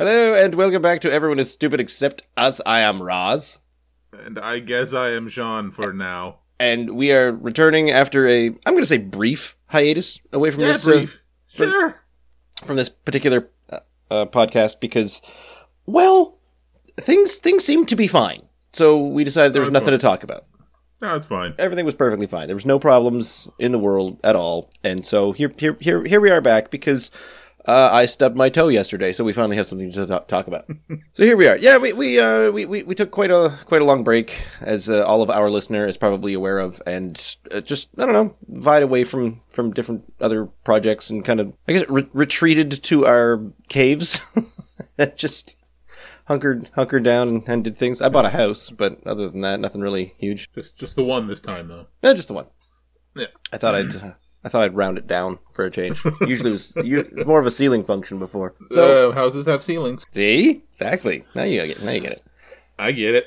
[0.00, 2.58] Hello and welcome back to Everyone is Stupid Except Us.
[2.64, 3.58] I am Roz.
[4.14, 6.38] And I guess I am Sean for now.
[6.58, 10.68] And we are returning after a, I'm going to say brief hiatus away from Yeah,
[10.68, 11.18] this, uh, brief.
[11.48, 11.96] sure.
[12.64, 15.20] from this particular uh, uh, podcast because,
[15.84, 16.38] well,
[16.96, 18.40] things things seem to be fine.
[18.72, 19.98] So we decided there was nothing fine.
[19.98, 20.46] to talk about.
[21.02, 21.54] No, it's fine.
[21.58, 22.46] Everything was perfectly fine.
[22.46, 24.70] There was no problems in the world at all.
[24.82, 27.10] And so here here here here we are back because
[27.70, 30.66] uh, I stubbed my toe yesterday, so we finally have something to talk, talk about.
[31.12, 31.56] so here we are.
[31.56, 34.90] Yeah, we we, uh, we we we took quite a quite a long break, as
[34.90, 38.36] uh, all of our listener is probably aware of, and uh, just I don't know,
[38.48, 43.06] vied away from from different other projects and kind of I guess re- retreated to
[43.06, 44.20] our caves,
[44.98, 45.56] and just
[46.26, 48.02] hunkered hunkered down and, and did things.
[48.02, 50.50] I bought a house, but other than that, nothing really huge.
[50.52, 51.86] Just just the one this time though.
[52.02, 52.46] No, just the one.
[53.14, 53.26] Yeah.
[53.52, 53.92] I thought I'd
[54.44, 56.02] I thought I'd round it down for a change.
[56.20, 58.54] Usually it was, it was more of a ceiling function before.
[58.72, 60.04] So uh, houses have ceilings.
[60.12, 61.82] see exactly now you get It.
[61.82, 62.24] now you get it.
[62.78, 63.26] I get it.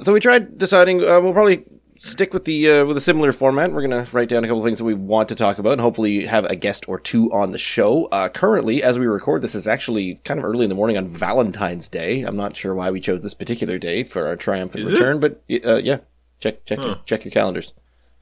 [0.00, 1.00] So we tried deciding.
[1.00, 1.64] Uh, we'll probably
[1.98, 3.72] stick with the uh, with a similar format.
[3.72, 6.26] We're gonna write down a couple things that we want to talk about, and hopefully
[6.26, 8.06] have a guest or two on the show.
[8.06, 11.06] Uh, currently, as we record, this is actually kind of early in the morning on
[11.06, 12.22] Valentine's Day.
[12.22, 14.92] I'm not sure why we chose this particular day for our triumphant Is it?
[14.94, 15.98] return, but uh, yeah,
[16.40, 17.72] check check your, check your calendars.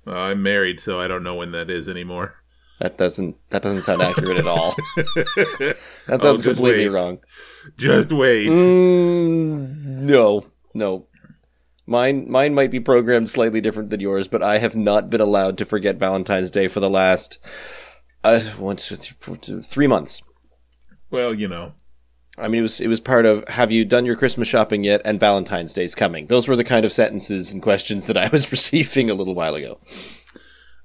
[0.06, 2.36] Uh, I'm married, so I don't know when that is anymore.
[2.80, 4.74] That doesn't that doesn't sound accurate at all.
[4.96, 5.76] That
[6.08, 6.94] Oh, sounds just completely wait.
[6.94, 7.18] wrong.
[7.76, 8.48] Just wait.
[8.48, 11.06] Mm, no, no.
[11.86, 15.58] Mine, mine might be programmed slightly different than yours, but I have not been allowed
[15.58, 17.38] to forget Valentine's Day for the last
[18.24, 20.22] uh, one, two, three, four, two, three months.
[21.10, 21.72] Well, you know.
[22.40, 25.02] I mean, it was it was part of Have you done your Christmas shopping yet?
[25.04, 26.26] And Valentine's Day's coming.
[26.26, 29.54] Those were the kind of sentences and questions that I was receiving a little while
[29.54, 29.78] ago,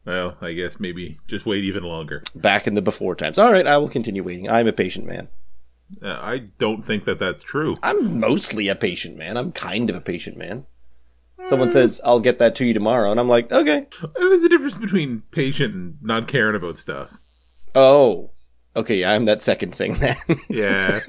[0.06, 2.22] Well, I guess maybe just wait even longer.
[2.36, 3.38] back in the before times.
[3.38, 4.50] All right, I will continue waiting.
[4.50, 5.30] I'm a patient man.
[6.02, 7.76] Uh, I don't think that that's true.
[7.84, 9.38] I'm mostly a patient man.
[9.38, 10.66] I'm kind of a patient man.
[11.44, 13.12] Someone says, I'll get that to you tomorrow.
[13.12, 13.86] And I'm like, okay.
[14.16, 17.12] There's a difference between patient and not caring about stuff.
[17.76, 18.32] Oh.
[18.76, 20.16] Okay, yeah, I'm that second thing then.
[20.50, 21.00] Yeah.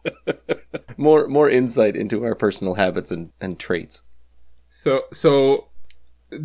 [0.96, 4.02] more more insight into our personal habits and, and traits.
[4.68, 5.68] so so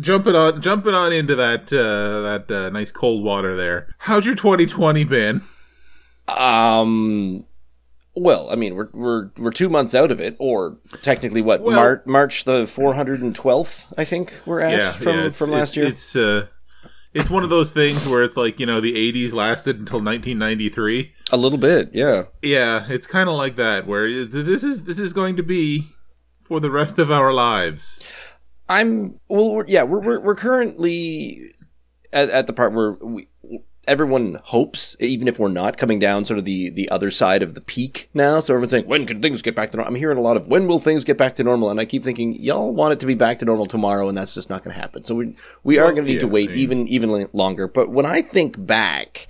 [0.00, 3.94] jumping on jumping on into that uh, that uh, nice cold water there.
[3.98, 5.42] How's your 2020 been?
[6.28, 7.44] Um
[8.18, 11.60] well, I mean, we're we're we're 2 months out of it or technically what?
[11.62, 15.86] Well- Mar- March the 412th, I think we're at yeah, from yeah, from last year.
[15.86, 16.46] It's uh,
[17.16, 21.12] it's one of those things where it's like you know the '80s lasted until 1993.
[21.32, 22.24] a little bit, yeah.
[22.42, 25.88] Yeah, it's kind of like that where this is this is going to be
[26.44, 28.06] for the rest of our lives.
[28.68, 29.54] I'm well.
[29.54, 31.40] We're, yeah, we're, we're we're currently
[32.12, 33.28] at, at the part where we
[33.86, 37.54] everyone hopes, even if we're not coming down sort of the the other side of
[37.54, 38.40] the peak now.
[38.40, 39.92] So everyone's saying, when can things get back to normal?
[39.92, 42.04] I'm hearing a lot of when will things get back to normal, and I keep
[42.04, 44.74] thinking y'all want it to be back to normal tomorrow, and that's just not going
[44.74, 45.04] to happen.
[45.04, 47.68] So we we are going to need to wait mean- even even longer.
[47.68, 49.28] But when I think back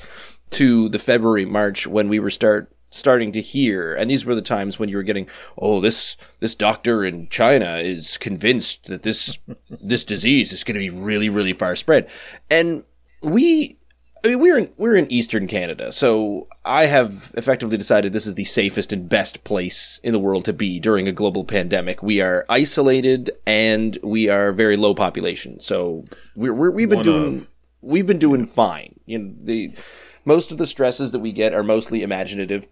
[0.51, 4.41] to the February March when we were start starting to hear and these were the
[4.41, 5.29] times when you were getting
[5.59, 9.39] oh this this doctor in China is convinced that this
[9.83, 12.09] this disease is going to be really really far spread
[12.49, 12.85] and
[13.23, 13.77] we
[14.25, 18.35] I mean, we're in we're in Eastern Canada, so I have effectively decided this is
[18.35, 22.03] the safest and best place in the world to be during a global pandemic.
[22.03, 26.05] We are isolated and we are very low population, so
[26.35, 27.47] we're, we're we've been One doing of.
[27.83, 28.99] we've been doing fine.
[29.07, 29.73] You know, the
[30.25, 32.69] most of the stresses that we get are mostly imaginative.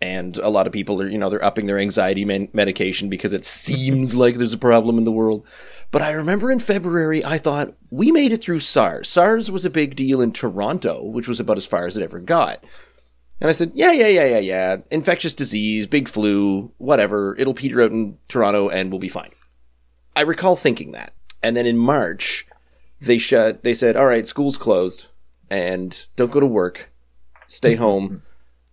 [0.00, 3.32] And a lot of people are, you know, they're upping their anxiety men- medication because
[3.32, 5.46] it seems like there's a problem in the world.
[5.90, 9.08] But I remember in February, I thought we made it through SARS.
[9.08, 12.18] SARS was a big deal in Toronto, which was about as far as it ever
[12.18, 12.64] got.
[13.40, 14.76] And I said, yeah, yeah, yeah, yeah, yeah.
[14.90, 17.36] Infectious disease, big flu, whatever.
[17.38, 19.30] It'll peter out in Toronto and we'll be fine.
[20.16, 21.12] I recall thinking that.
[21.42, 22.46] And then in March,
[23.00, 25.08] they shut, they said, all right, school's closed
[25.50, 26.92] and don't go to work.
[27.46, 28.22] Stay home.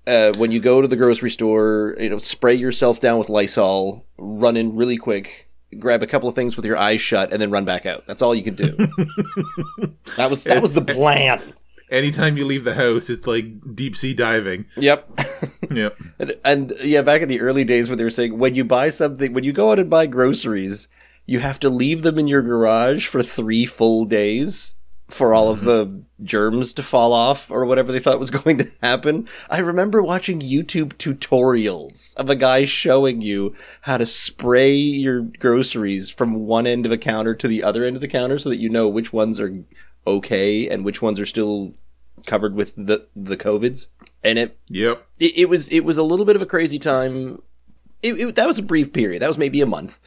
[0.07, 4.07] Uh, when you go to the grocery store, you know, spray yourself down with Lysol,
[4.17, 7.51] run in really quick, grab a couple of things with your eyes shut, and then
[7.51, 8.05] run back out.
[8.07, 8.71] That's all you could do.
[10.17, 11.53] that was that was the plan.
[11.89, 14.65] Anytime you leave the house, it's like deep sea diving.
[14.77, 15.19] Yep.
[15.71, 15.97] Yep.
[16.19, 18.89] and, and yeah, back in the early days when they were saying when you buy
[18.89, 20.89] something, when you go out and buy groceries,
[21.25, 24.75] you have to leave them in your garage for three full days
[25.11, 28.67] for all of the germs to fall off or whatever they thought was going to
[28.81, 29.27] happen.
[29.49, 36.09] I remember watching YouTube tutorials of a guy showing you how to spray your groceries
[36.09, 38.59] from one end of a counter to the other end of the counter so that
[38.59, 39.63] you know which ones are
[40.07, 41.73] okay and which ones are still
[42.25, 43.87] covered with the the covids.
[44.23, 45.05] and it Yep.
[45.19, 47.41] it, it was it was a little bit of a crazy time.
[48.01, 49.21] It, it, that was a brief period.
[49.21, 49.99] That was maybe a month,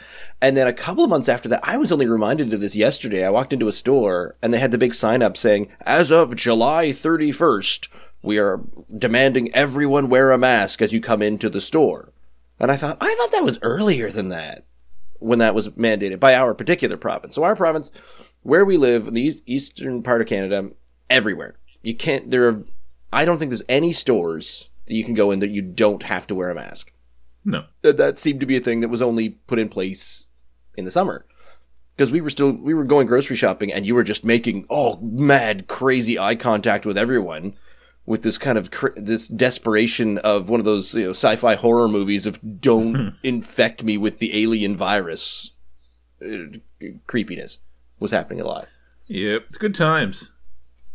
[0.43, 3.25] and then a couple of months after that, I was only reminded of this yesterday.
[3.25, 6.35] I walked into a store and they had the big sign up saying, "As of
[6.35, 7.89] July thirty first,
[8.23, 8.61] we are
[8.97, 12.13] demanding everyone wear a mask as you come into the store."
[12.59, 14.65] And I thought, I thought that was earlier than that
[15.19, 17.35] when that was mandated by our particular province.
[17.35, 17.91] So our province,
[18.43, 20.71] where we live in the east, eastern part of Canada,
[21.09, 22.31] everywhere you can't.
[22.31, 22.65] There are.
[23.13, 26.27] I don't think there's any stores that you can go in that you don't have
[26.27, 26.91] to wear a mask.
[27.45, 27.65] No.
[27.83, 30.27] That, seemed to be a thing that was only put in place
[30.77, 31.27] in the summer.
[31.91, 34.99] Because we were still we were going grocery shopping and you were just making oh
[35.01, 37.55] mad crazy eye contact with everyone
[38.05, 41.87] with this kind of cr- this desperation of one of those you know sci-fi horror
[41.87, 45.53] movies of don't infect me with the alien virus
[46.21, 46.59] uh,
[47.07, 47.59] creepiness
[48.01, 48.67] was happening a lot.
[49.07, 49.45] Yep.
[49.51, 50.33] It's good times.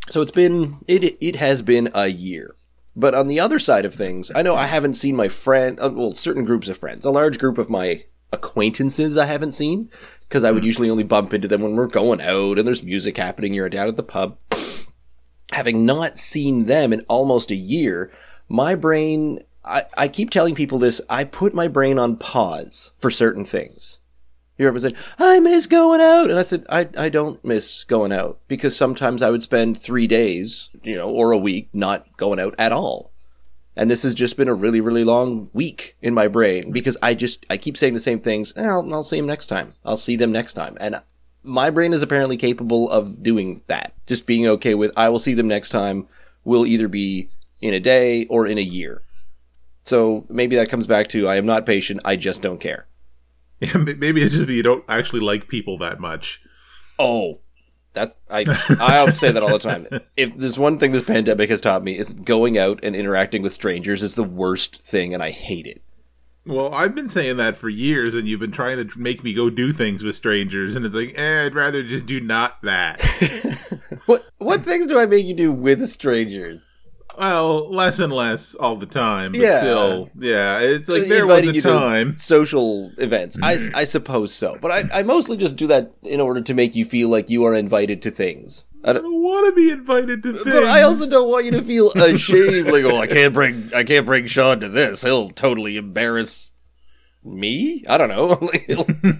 [0.09, 2.55] So it's been it it has been a year.
[2.99, 5.89] But on the other side of things, I know I haven't seen my friend, uh,
[5.93, 8.03] well, certain groups of friends, a large group of my
[8.33, 9.89] acquaintances I haven't seen
[10.27, 13.15] because I would usually only bump into them when we're going out and there's music
[13.15, 13.53] happening.
[13.53, 14.37] You're down at the pub.
[15.53, 18.11] Having not seen them in almost a year,
[18.49, 23.09] my brain, I, I keep telling people this, I put my brain on pause for
[23.09, 23.98] certain things.
[24.59, 26.29] You ever said, I miss going out?
[26.29, 30.05] And I said, I, I don't miss going out because sometimes I would spend three
[30.05, 33.13] days, you know, or a week not going out at all.
[33.77, 37.13] And this has just been a really, really long week in my brain because I
[37.13, 38.53] just, I keep saying the same things.
[38.57, 39.75] "Eh, I'll, I'll see them next time.
[39.85, 40.77] I'll see them next time.
[40.81, 41.01] And
[41.41, 43.93] my brain is apparently capable of doing that.
[44.07, 46.05] Just being okay with, I will see them next time
[46.43, 47.29] will either be
[47.61, 49.03] in a day or in a year.
[49.83, 52.01] So maybe that comes back to, I am not patient.
[52.03, 52.88] I just don't care.
[53.61, 56.41] Yeah, maybe it's just that you don't actually like people that much.
[56.97, 57.39] Oh,
[57.93, 58.45] that's I
[58.79, 59.87] I say that all the time.
[60.15, 63.53] If there's one thing this pandemic has taught me is going out and interacting with
[63.53, 65.81] strangers is the worst thing, and I hate it.
[66.45, 69.49] Well, I've been saying that for years, and you've been trying to make me go
[69.49, 73.01] do things with strangers, and it's like, eh, I'd rather just do not that.
[74.05, 76.75] What what things do I make you do with strangers?
[77.19, 79.33] Well, less and less all the time.
[79.33, 79.59] But Yeah.
[79.59, 82.17] Still, yeah, it's like there was a time.
[82.17, 83.37] social events.
[83.43, 86.75] I, I suppose so, but I, I mostly just do that in order to make
[86.75, 88.67] you feel like you are invited to things.
[88.83, 90.43] I I don't, don't want to be invited to things.
[90.45, 92.67] but I also don't want you to feel ashamed.
[92.71, 95.01] Like, oh, I can't bring I can't bring Sean to this.
[95.01, 96.53] He'll totally embarrass
[97.23, 97.83] me.
[97.89, 98.49] I don't know.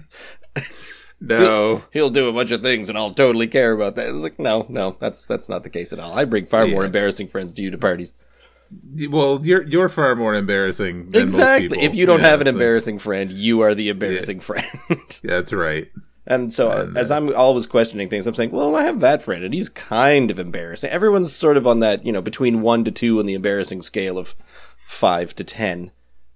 [1.26, 1.82] He'll- no.
[1.92, 4.08] he'll do a bunch of things and I'll totally care about that.
[4.08, 6.12] It's like, no, no, that's that's not the case at all.
[6.18, 8.12] I bring far more embarrassing friends to you to parties.
[9.08, 11.10] Well, you're you're far more embarrassing.
[11.10, 11.80] Than exactly.
[11.82, 14.64] If you don't Yeah, have an embarrassing friend, you are the embarrassing friend.
[15.24, 15.88] that's right.
[16.26, 19.42] and so uh, as I'm always questioning things, I'm saying, well, I have that friend
[19.44, 20.90] and he's kind of embarrassing.
[20.90, 24.16] Everyone's sort of on that, you know, between 1 to 2 on the embarrassing scale
[24.18, 24.34] of
[24.86, 25.90] 5 to 10.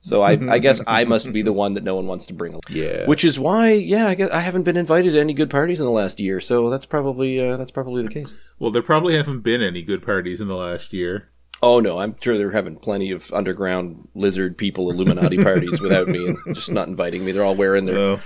[0.04, 2.60] So I, I guess I must be the one that no one wants to bring.
[2.68, 3.06] Yeah.
[3.06, 5.86] Which is why, yeah, I guess I haven't been invited to any good parties in
[5.86, 6.40] the last year.
[6.40, 8.34] So that's probably uh, that's probably the case.
[8.58, 11.30] Well, there probably haven't been any good parties in the last year.
[11.62, 16.26] Oh no, I'm sure they're having plenty of underground lizard people Illuminati parties without me
[16.26, 17.32] and just not inviting me.
[17.32, 18.20] They're all wearing their So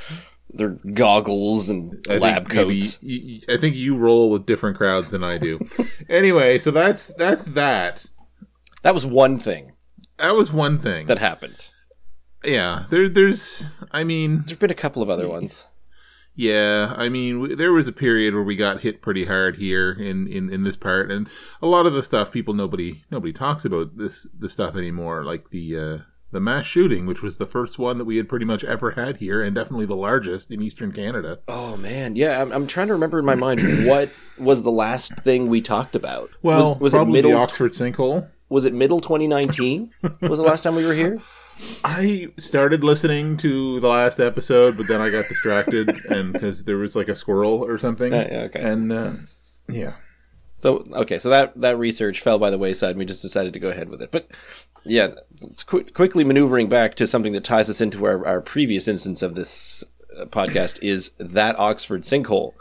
[0.53, 2.99] their goggles and I lab coats.
[3.03, 5.61] you- you- I think you roll with different crowds than I do.
[6.09, 8.05] anyway, so that's that's that.
[8.83, 9.75] That was one thing
[10.19, 11.07] That was one thing.
[11.07, 11.71] that happened.
[12.45, 15.69] yeah, there there's I mean, There's been a couple of other ones.
[16.35, 19.91] yeah, I mean, w- there was a period where we got hit pretty hard here
[19.93, 21.29] in, in, in this part, and
[21.61, 25.51] a lot of the stuff people nobody nobody talks about this the stuff anymore, like
[25.51, 25.99] the uh,
[26.31, 29.17] the mass shooting, which was the first one that we had pretty much ever had
[29.17, 31.39] here, and definitely the largest in Eastern Canada.
[31.49, 32.41] Oh man, yeah.
[32.43, 35.97] I'm, I'm trying to remember in my mind what was the last thing we talked
[35.97, 36.31] about.
[36.43, 37.31] Well, was, was it middle?
[37.33, 38.29] the Oxford sinkhole.
[38.49, 39.91] Was it middle 2019?
[40.23, 41.21] was the last time we were here?
[41.85, 46.77] I started listening to the last episode, but then I got distracted, and because there
[46.77, 48.61] was like a squirrel or something, Uh, yeah, okay.
[48.63, 49.11] and uh,
[49.69, 49.95] yeah,
[50.59, 53.59] So okay, so that that research fell by the wayside, and we just decided to
[53.59, 54.13] go ahead with it.
[54.13, 54.29] But
[54.85, 58.87] yeah, it's qu- quickly maneuvering back to something that ties us into our, our previous
[58.87, 59.83] instance of this
[60.17, 62.53] uh, podcast is that Oxford sinkhole.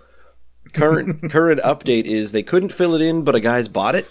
[0.73, 4.09] Current current update is they couldn't fill it in, but a guy's bought it.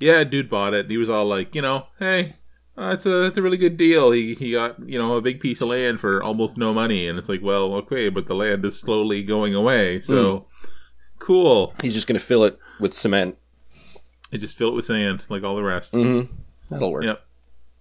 [0.00, 0.90] Yeah, dude bought it.
[0.90, 2.36] He was all like, you know, hey,
[2.76, 4.10] uh, it's a it's a really good deal.
[4.12, 7.18] He he got you know a big piece of land for almost no money, and
[7.18, 10.66] it's like, well, okay, but the land is slowly going away, so Hmm.
[11.18, 11.74] cool.
[11.82, 13.36] He's just going to fill it with cement.
[14.30, 15.92] They just fill it with sand like all the rest.
[15.92, 16.32] Mm-hmm.
[16.70, 17.04] That'll work.
[17.04, 17.20] Yep,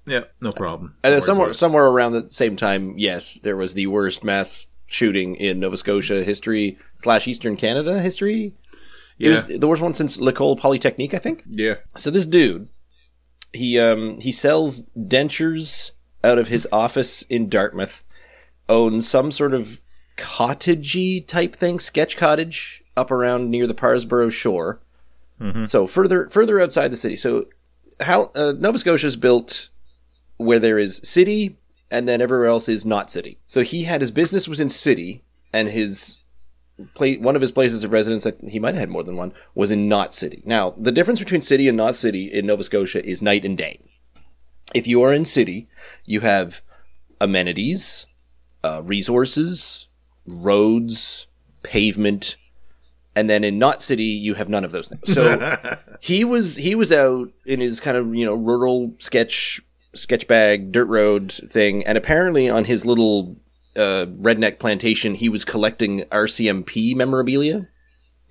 [0.07, 0.95] yep, no problem.
[1.03, 5.35] And then somewhere somewhere around the same time, yes, there was the worst mass shooting
[5.35, 8.53] in Nova Scotia history slash Eastern Canada history.
[9.25, 11.43] It was the worst one since L'École Polytechnique, I think.
[11.47, 12.67] yeah, So this dude
[13.53, 15.91] He um he sells dentures
[16.23, 18.03] out of his office in Dartmouth.
[18.69, 19.81] Owns some sort of
[20.17, 24.79] cottagey type thing, sketch cottage up around near the Parrsboro shore.
[25.65, 27.15] So further further outside the city.
[27.15, 27.45] So
[27.99, 29.69] how uh, Nova Scotia is built
[30.37, 31.57] where there is city
[31.89, 33.39] and then everywhere else is not city.
[33.47, 36.20] So he had his business was in city and his
[36.97, 39.71] one of his places of residence, I- he might have had more than one, was
[39.71, 40.41] in not city.
[40.45, 43.79] Now, the difference between city and not city in Nova Scotia is night and day.
[44.73, 45.67] If you are in city,
[46.05, 46.61] you have
[47.19, 48.07] amenities,
[48.63, 49.87] uh, resources,
[50.25, 51.27] roads,
[51.63, 52.37] pavement,
[53.15, 55.13] and then in not city you have none of those things.
[55.13, 55.57] So
[55.99, 59.61] he was he was out in his kind of you know rural sketch
[59.93, 63.35] sketch bag dirt road thing, and apparently on his little
[63.75, 67.67] uh, redneck plantation he was collecting RCMP memorabilia.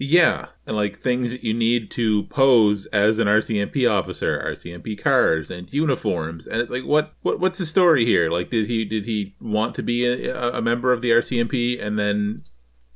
[0.03, 5.51] Yeah, and like things that you need to pose as an RCMP officer, RCMP cars
[5.51, 8.31] and uniforms, and it's like, what, what, what's the story here?
[8.31, 11.99] Like, did he, did he want to be a, a member of the RCMP, and
[11.99, 12.45] then,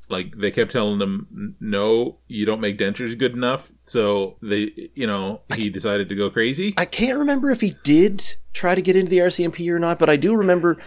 [0.08, 5.06] like, they kept telling him, no, you don't make dentures good enough, so they, you
[5.06, 6.72] know, he decided to go crazy.
[6.78, 10.08] I can't remember if he did try to get into the RCMP or not, but
[10.08, 10.78] I do remember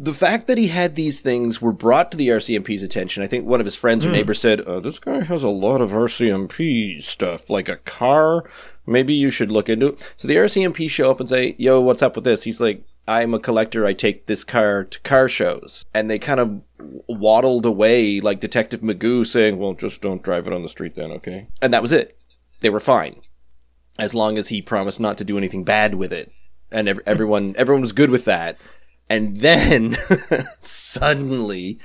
[0.00, 3.24] the fact that he had these things were brought to the RCMP's attention.
[3.24, 5.80] I think one of his friends or neighbors said, uh, "This guy has a lot
[5.80, 8.48] of RCMP stuff, like a car.
[8.86, 12.00] Maybe you should look into it." So the RCMP show up and say, "Yo, what's
[12.00, 13.84] up with this?" He's like, "I'm a collector.
[13.84, 16.60] I take this car to car shows," and they kind of
[17.08, 21.10] waddled away like Detective Magoo, saying, "Well, just don't drive it on the street, then,
[21.10, 22.16] okay?" And that was it.
[22.60, 23.16] They were fine
[23.98, 26.30] as long as he promised not to do anything bad with it.
[26.70, 28.58] And ev- everyone, everyone was good with that.
[29.10, 29.96] And then
[30.60, 31.78] suddenly,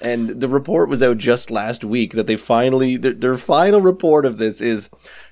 [0.00, 4.24] and the report was out just last week that they finally, their, their final report
[4.24, 4.88] of this is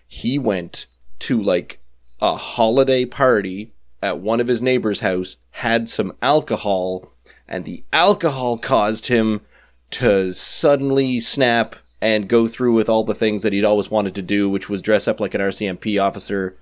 [0.07, 0.87] he went
[1.21, 1.81] to like
[2.21, 7.13] a holiday party at one of his neighbor's house, had some alcohol,
[7.49, 9.41] and the alcohol caused him
[9.91, 14.23] to suddenly snap and go through with all the things that he'd always wanted to
[14.23, 16.57] do, which was dress up like an RCMP officer,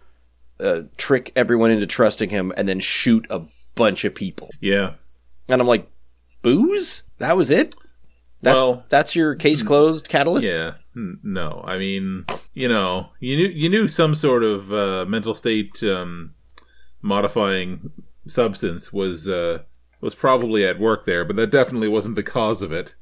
[0.61, 3.43] uh, trick everyone into trusting him, and then shoot a
[3.77, 4.51] bunch of people.
[4.61, 4.95] Yeah.
[5.49, 5.89] And I'm like,
[6.43, 7.05] booze?
[7.19, 7.77] That was it?
[8.43, 10.55] That's Well- that's your case closed catalyst?
[10.57, 11.63] Yeah, no.
[11.65, 16.35] I mean, you know, you knew you knew some sort of uh, mental state um,
[17.03, 17.91] modifying
[18.27, 19.61] substance was uh,
[20.01, 22.95] was probably at work there, but that definitely wasn't the cause of it.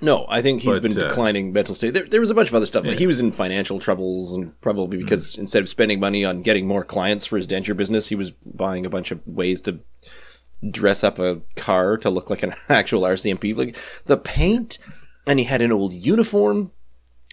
[0.00, 1.94] No, I think he's But, been uh, declining mental state.
[1.94, 2.84] There, there was a bunch of other stuff.
[2.84, 5.38] Like he was in financial troubles, and probably because Mm.
[5.40, 8.84] instead of spending money on getting more clients for his denture business, he was buying
[8.84, 9.80] a bunch of ways to
[10.70, 13.56] dress up a car to look like an actual RCMP.
[13.56, 14.78] Like the paint,
[15.26, 16.72] and he had an old uniform.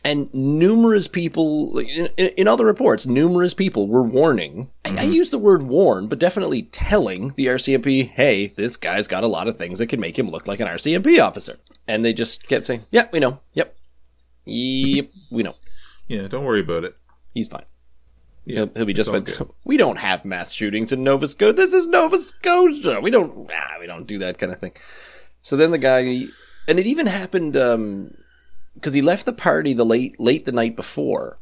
[0.06, 4.70] And numerous people, in, in other reports, numerous people were warning.
[4.84, 9.24] I, I use the word warn, but definitely telling the RCMP, hey, this guy's got
[9.24, 11.58] a lot of things that can make him look like an RCMP officer.
[11.88, 13.40] And they just kept saying, yeah, we know.
[13.54, 13.76] Yep.
[14.46, 15.56] Yep, we know.
[16.08, 16.96] Yeah, don't worry about it.
[17.34, 17.66] He's fine.
[18.46, 19.24] Yeah, He'll, he'll be just fine.
[19.24, 19.50] good.
[19.66, 21.54] We don't have mass shootings in Nova Scotia.
[21.54, 23.00] This is Nova Scotia.
[23.02, 23.50] We don't.
[23.54, 24.74] Ah, we don't do that kind of thing.
[25.42, 26.00] So then the guy,
[26.68, 27.54] and it even happened
[28.76, 31.40] because he left the party the late late the night before,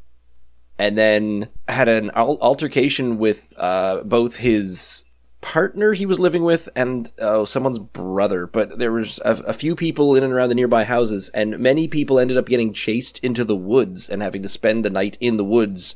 [0.77, 5.03] and then had an altercation with uh, both his
[5.41, 8.47] partner he was living with and uh, someone's brother.
[8.47, 11.87] But there was a, a few people in and around the nearby houses, and many
[11.87, 15.37] people ended up getting chased into the woods and having to spend the night in
[15.37, 15.95] the woods,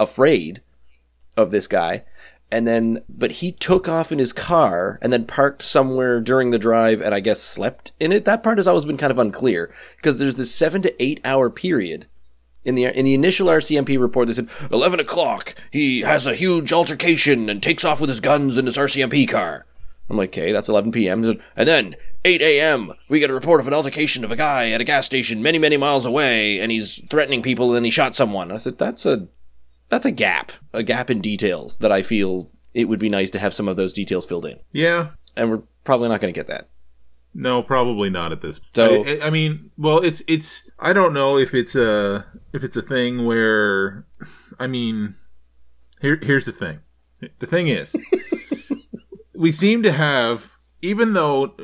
[0.00, 0.62] afraid
[1.36, 2.04] of this guy.
[2.50, 6.58] And then, but he took off in his car and then parked somewhere during the
[6.58, 8.24] drive and I guess slept in it.
[8.24, 11.50] That part has always been kind of unclear because there's this seven to eight hour
[11.50, 12.06] period
[12.66, 15.54] in the in the initial RCMP report, they said eleven o'clock.
[15.70, 19.66] He has a huge altercation and takes off with his guns in his RCMP car.
[20.08, 21.24] I'm like, okay, that's 11 p.m.
[21.56, 22.92] And then 8 a.m.
[23.08, 25.58] We get a report of an altercation of a guy at a gas station many,
[25.58, 28.52] many miles away, and he's threatening people, and then he shot someone.
[28.52, 29.26] I said, that's a
[29.88, 33.38] that's a gap, a gap in details that I feel it would be nice to
[33.38, 36.48] have some of those details filled in, Yeah, and we're probably not going to get
[36.48, 36.68] that.
[37.36, 38.60] No, probably not at this.
[38.74, 40.62] So- I, I mean, well, it's it's.
[40.78, 44.06] I don't know if it's a if it's a thing where,
[44.58, 45.14] I mean,
[46.00, 46.80] here here's the thing.
[47.38, 47.94] The thing is,
[49.34, 50.52] we seem to have,
[50.82, 51.54] even though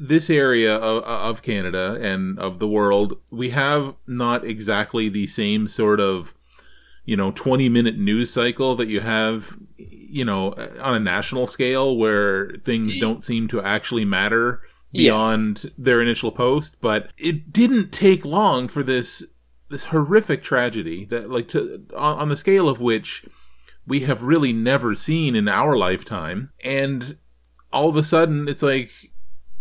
[0.00, 5.68] this area of, of Canada and of the world, we have not exactly the same
[5.68, 6.34] sort of,
[7.04, 11.96] you know, 20 minute news cycle that you have, you know, on a national scale
[11.96, 14.60] where things don't seem to actually matter
[14.96, 15.10] Yeah.
[15.10, 16.76] beyond their initial post.
[16.80, 19.22] But it didn't take long for this
[19.68, 23.26] this horrific tragedy that like to on, on the scale of which
[23.86, 26.50] we have really never seen in our lifetime.
[26.64, 27.18] And
[27.72, 28.90] all of a sudden, it's like,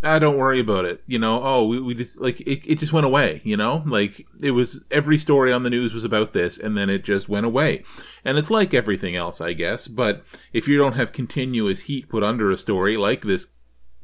[0.03, 1.03] ah, don't worry about it.
[1.05, 3.83] You know, oh, we, we just like it, it just went away, you know?
[3.85, 7.29] Like it was every story on the news was about this and then it just
[7.29, 7.83] went away.
[8.23, 9.87] And it's like everything else, I guess.
[9.87, 10.23] But
[10.53, 13.47] if you don't have continuous heat put under a story like this,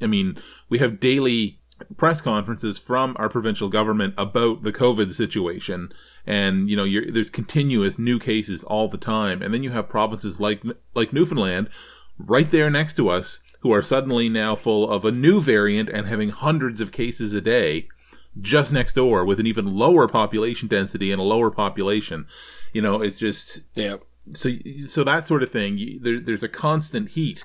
[0.02, 0.38] I mean,
[0.70, 1.60] we have daily
[1.98, 5.92] press conferences from our provincial government about the COVID situation.
[6.26, 9.42] And, you know, there's continuous new cases all the time.
[9.42, 10.62] And then you have provinces like,
[10.94, 11.70] like Newfoundland
[12.20, 16.08] right there next to us who are suddenly now full of a new variant and
[16.08, 17.88] having hundreds of cases a day
[18.40, 22.26] just next door with an even lower population density and a lower population.
[22.74, 23.98] You know, it's just yeah.
[24.34, 24.52] So
[24.88, 26.00] so that sort of thing.
[26.02, 27.44] There, there's a constant heat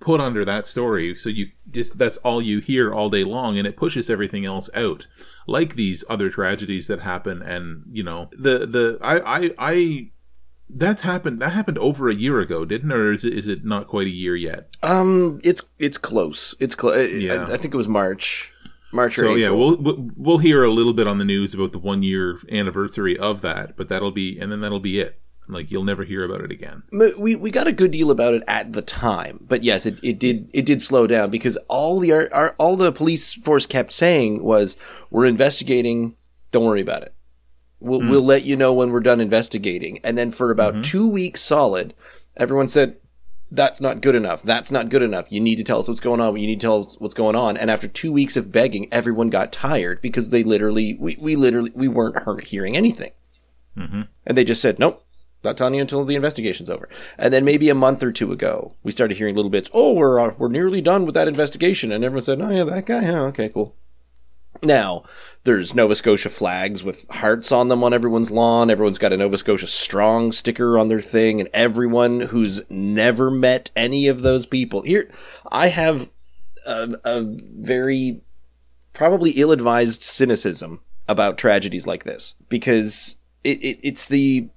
[0.00, 3.66] put under that story, so you just that's all you hear all day long, and
[3.66, 5.06] it pushes everything else out.
[5.46, 10.10] Like these other tragedies that happen, and you know the the I I I
[10.68, 11.40] that's happened.
[11.40, 12.92] That happened over a year ago, didn't?
[12.92, 14.76] Or is it, is it not quite a year yet?
[14.82, 16.54] Um, it's it's close.
[16.58, 17.10] It's close.
[17.12, 17.44] Yeah.
[17.44, 18.52] I, I, think it was March.
[18.92, 19.38] March or so April.
[19.38, 23.18] yeah, we'll we'll hear a little bit on the news about the one year anniversary
[23.18, 25.20] of that, but that'll be and then that'll be it.
[25.48, 26.82] Like you'll never hear about it again.
[27.18, 30.18] We we got a good deal about it at the time, but yes, it, it
[30.18, 33.92] did it did slow down because all the our, our all the police force kept
[33.92, 34.76] saying was
[35.10, 36.16] we're investigating.
[36.50, 37.14] Don't worry about it.
[37.78, 38.10] We'll, mm.
[38.10, 39.98] we'll let you know when we're done investigating.
[40.02, 40.82] And then for about mm-hmm.
[40.82, 41.94] two weeks solid,
[42.36, 42.96] everyone said,
[43.50, 44.42] that's not good enough.
[44.42, 45.30] That's not good enough.
[45.30, 46.36] You need to tell us what's going on.
[46.36, 47.56] You need to tell us what's going on.
[47.56, 51.70] And after two weeks of begging, everyone got tired because they literally, we, we literally,
[51.74, 53.12] we weren't hearing anything.
[53.76, 54.02] Mm-hmm.
[54.26, 55.05] And they just said, nope,
[55.46, 56.88] not telling you until the investigation's over.
[57.18, 59.70] And then maybe a month or two ago, we started hearing little bits.
[59.72, 62.86] Oh, we're uh, we're nearly done with that investigation, and everyone said, "Oh yeah, that
[62.86, 63.02] guy.
[63.02, 63.74] Yeah, okay, cool."
[64.62, 65.04] Now,
[65.44, 68.70] there's Nova Scotia flags with hearts on them on everyone's lawn.
[68.70, 73.70] Everyone's got a Nova Scotia strong sticker on their thing, and everyone who's never met
[73.76, 75.10] any of those people here,
[75.50, 76.10] I have
[76.66, 78.22] a, a very
[78.92, 84.48] probably ill-advised cynicism about tragedies like this because it, it, it's the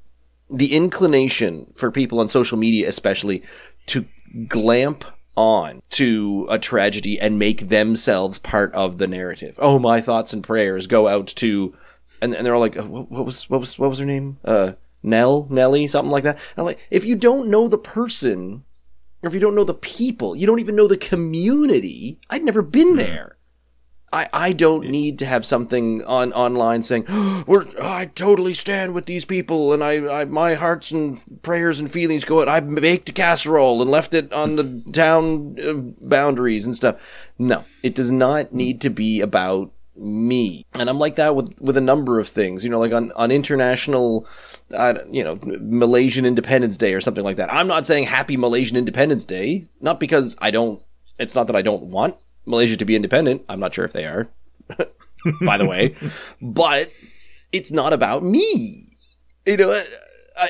[0.49, 3.43] the inclination for people on social media, especially,
[3.87, 4.05] to
[4.47, 9.57] glamp on to a tragedy and make themselves part of the narrative.
[9.61, 11.73] Oh, my thoughts and prayers go out to,
[12.21, 14.37] and, and they're all like, what, what, was what was what was her name?
[14.43, 16.35] Uh, Nell, Nelly, something like that.
[16.35, 18.65] And I'm like, if you don't know the person,
[19.23, 22.19] or if you don't know the people, you don't even know the community.
[22.29, 23.37] I'd never been there.
[24.11, 28.93] I, I don't need to have something on online saying oh, we're I totally stand
[28.93, 32.49] with these people and I, I my hearts and prayers and feelings go out.
[32.49, 35.73] I baked a casserole and left it on the town uh,
[36.05, 37.31] boundaries and stuff.
[37.37, 40.65] No, it does not need to be about me.
[40.73, 42.63] And I'm like that with with a number of things.
[42.63, 44.27] You know, like on on international,
[44.75, 47.53] uh, you know, Malaysian Independence Day or something like that.
[47.53, 50.81] I'm not saying Happy Malaysian Independence Day, not because I don't.
[51.17, 52.15] It's not that I don't want
[52.49, 53.45] Malaysia to be independent.
[53.47, 54.27] I'm not sure if they are,
[55.41, 55.95] by the way,
[56.41, 56.91] but
[57.51, 58.87] it's not about me.
[59.45, 59.83] You know,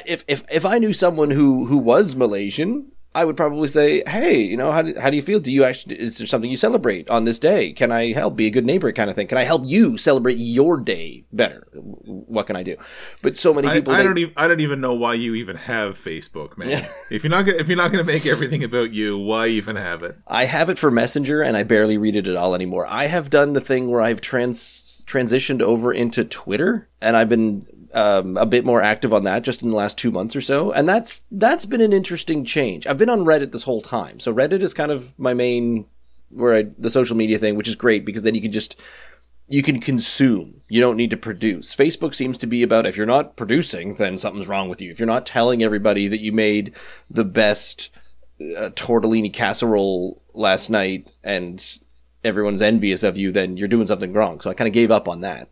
[0.05, 4.39] if if if I knew someone who who was Malaysian, I would probably say, "Hey,
[4.39, 5.41] you know, how do, how do you feel?
[5.41, 7.73] Do you actually is there something you celebrate on this day?
[7.73, 8.37] Can I help?
[8.37, 9.27] Be a good neighbor, kind of thing.
[9.27, 11.67] Can I help you celebrate your day better?
[11.73, 12.77] What can I do?"
[13.21, 15.35] But so many people, I, I they, don't even I don't even know why you
[15.35, 16.69] even have Facebook, man.
[16.69, 16.87] Yeah.
[17.11, 19.75] if you're not gonna, if you're not going to make everything about you, why even
[19.75, 20.15] have it?
[20.25, 22.85] I have it for Messenger, and I barely read it at all anymore.
[22.87, 27.67] I have done the thing where I've trans transitioned over into Twitter, and I've been
[27.93, 30.71] um, a bit more active on that just in the last two months or so,
[30.71, 32.85] and that's that's been an interesting change.
[32.87, 35.85] I've been on Reddit this whole time, so Reddit is kind of my main
[36.29, 38.79] where I, the social media thing, which is great because then you can just
[39.47, 40.61] you can consume.
[40.69, 41.75] You don't need to produce.
[41.75, 44.91] Facebook seems to be about if you're not producing, then something's wrong with you.
[44.91, 46.75] If you're not telling everybody that you made
[47.09, 47.89] the best
[48.39, 51.79] uh, tortellini casserole last night and
[52.23, 54.39] everyone's envious of you, then you're doing something wrong.
[54.39, 55.49] So I kind of gave up on that.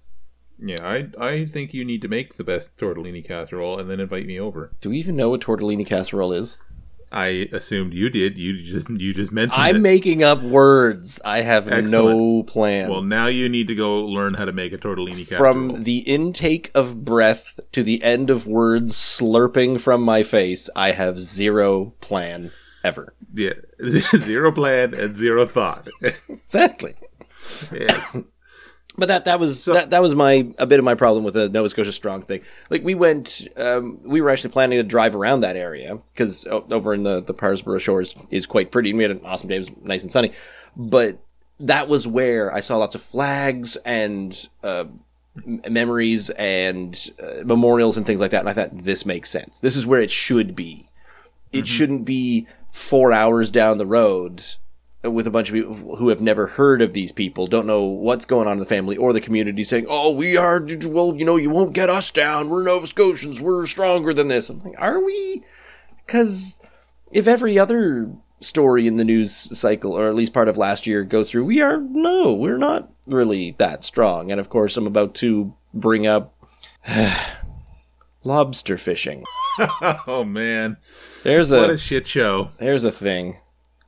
[0.59, 4.25] Yeah, I I think you need to make the best tortellini casserole and then invite
[4.25, 4.71] me over.
[4.81, 6.59] Do we even know what tortellini casserole is?
[7.11, 8.37] I assumed you did.
[8.37, 9.61] You just you just mentioned.
[9.61, 9.79] I'm it.
[9.79, 11.21] making up words.
[11.23, 11.89] I have Excellent.
[11.89, 12.89] no plan.
[12.89, 15.39] Well, now you need to go learn how to make a tortellini casserole.
[15.39, 20.91] From the intake of breath to the end of words slurping from my face, I
[20.91, 22.51] have zero plan
[22.83, 23.13] ever.
[23.33, 23.53] Yeah,
[24.17, 25.87] zero plan and zero thought.
[26.29, 26.95] exactly.
[27.71, 28.21] Yeah.
[28.99, 31.35] But that that was so, that that was my a bit of my problem with
[31.35, 32.41] the Nova Scotia Strong thing.
[32.71, 36.95] Like we went, um, we were actually planning to drive around that area because over
[36.95, 39.55] in the the Parrsboro Shores is quite pretty, and we had an awesome day.
[39.55, 40.31] It was nice and sunny,
[40.75, 41.19] but
[41.59, 44.85] that was where I saw lots of flags and uh,
[45.69, 48.39] memories and uh, memorials and things like that.
[48.39, 49.59] And I thought this makes sense.
[49.59, 50.87] This is where it should be.
[51.53, 54.43] it shouldn't be four hours down the road
[55.03, 58.25] with a bunch of people who have never heard of these people, don't know what's
[58.25, 61.37] going on in the family or the community, saying, "Oh, we are well, you know,
[61.37, 62.49] you won't get us down.
[62.49, 63.39] We're Nova Scotians.
[63.39, 65.43] We're stronger than this." I'm like, are we?
[66.05, 66.59] Because
[67.11, 71.03] if every other story in the news cycle, or at least part of last year,
[71.03, 74.31] goes through, we are no, we're not really that strong.
[74.31, 76.33] And of course, I'm about to bring up
[78.23, 79.23] lobster fishing.
[80.07, 80.77] oh man,
[81.23, 82.51] There's a what a, a shit show!
[82.57, 83.37] there's a thing.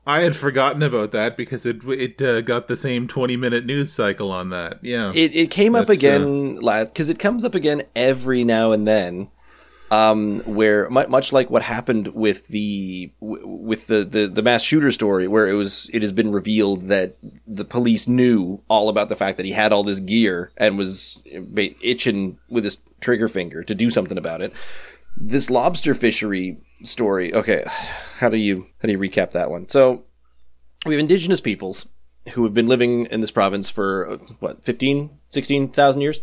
[0.10, 3.93] I had forgotten about that because it it uh, got the same twenty minute news
[3.93, 4.80] cycle on that.
[4.82, 8.72] Yeah, It it came up That's, again last because it comes up again every now
[8.72, 9.30] and then.
[9.91, 15.28] Um, where much like what happened with the with the, the the mass shooter story,
[15.28, 17.15] where it was it has been revealed that
[17.48, 21.22] the police knew all about the fact that he had all this gear and was
[21.82, 24.54] itching with his trigger finger to do something about it.
[25.19, 27.34] This lobster fishery story.
[27.34, 27.63] Okay,
[28.19, 29.67] how do you how do you recap that one?
[29.69, 30.05] So
[30.86, 31.88] we have indigenous peoples
[32.34, 36.21] who have been living in this province for uh, what 15 16,000 years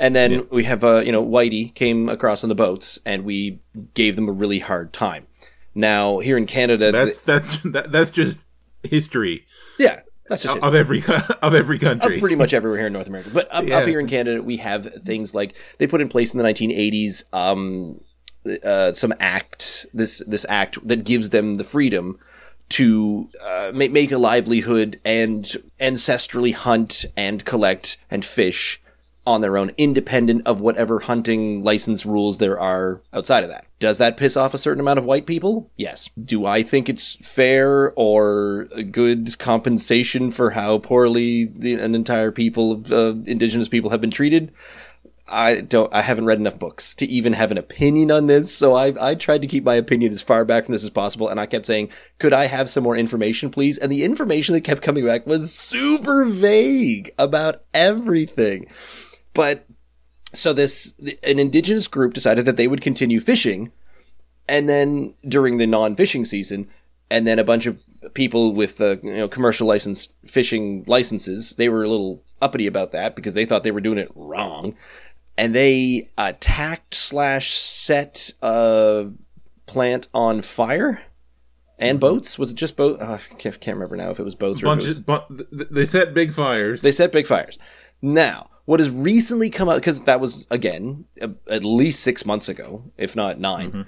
[0.00, 3.60] and then we have uh, you know whitey came across on the boats and we
[3.94, 5.26] gave them a really hard time
[5.74, 8.40] now here in canada that's that's that, that's just
[8.82, 9.46] history
[9.78, 11.02] yeah that's just of every
[11.42, 12.20] of every of country.
[12.20, 13.30] pretty much everywhere here in North America.
[13.32, 13.78] But up, Yeah.
[13.78, 17.24] up here in Canada, we have things like they put in place in the 1980s
[17.32, 17.98] um,
[18.64, 22.18] uh, some act this this act that gives them the freedom
[22.70, 28.80] to uh, make make a livelihood and ancestrally hunt and collect and fish
[29.28, 33.66] on their own, independent of whatever hunting license rules there are outside of that.
[33.78, 35.70] Does that piss off a certain amount of white people?
[35.76, 36.08] Yes.
[36.24, 42.32] Do I think it's fair or a good compensation for how poorly the, an entire
[42.32, 44.50] people of uh, indigenous people have been treated?
[45.30, 45.92] I don't.
[45.94, 48.54] I haven't read enough books to even have an opinion on this.
[48.54, 51.28] So I I tried to keep my opinion as far back from this as possible,
[51.28, 54.62] and I kept saying, "Could I have some more information, please?" And the information that
[54.62, 58.66] kept coming back was super vague about everything.
[59.34, 59.66] But
[60.34, 63.72] so this an indigenous group decided that they would continue fishing,
[64.48, 66.68] and then during the non-fishing season,
[67.10, 67.78] and then a bunch of
[68.14, 72.92] people with uh, you know commercial license fishing licenses, they were a little uppity about
[72.92, 74.74] that because they thought they were doing it wrong,
[75.38, 79.10] and they attacked slash set a
[79.66, 81.02] plant on fire.
[81.78, 82.14] And mm-hmm.
[82.14, 82.38] boats?
[82.38, 82.98] Was it just boat?
[83.00, 85.30] Oh, I can't, can't remember now if it was boats or if it was Bunches,
[85.38, 86.82] bu- they set big fires.
[86.82, 87.56] they set big fires.
[88.02, 92.48] Now, what has recently come out, because that was, again, a- at least six months
[92.48, 93.82] ago, if not 9 mm-hmm.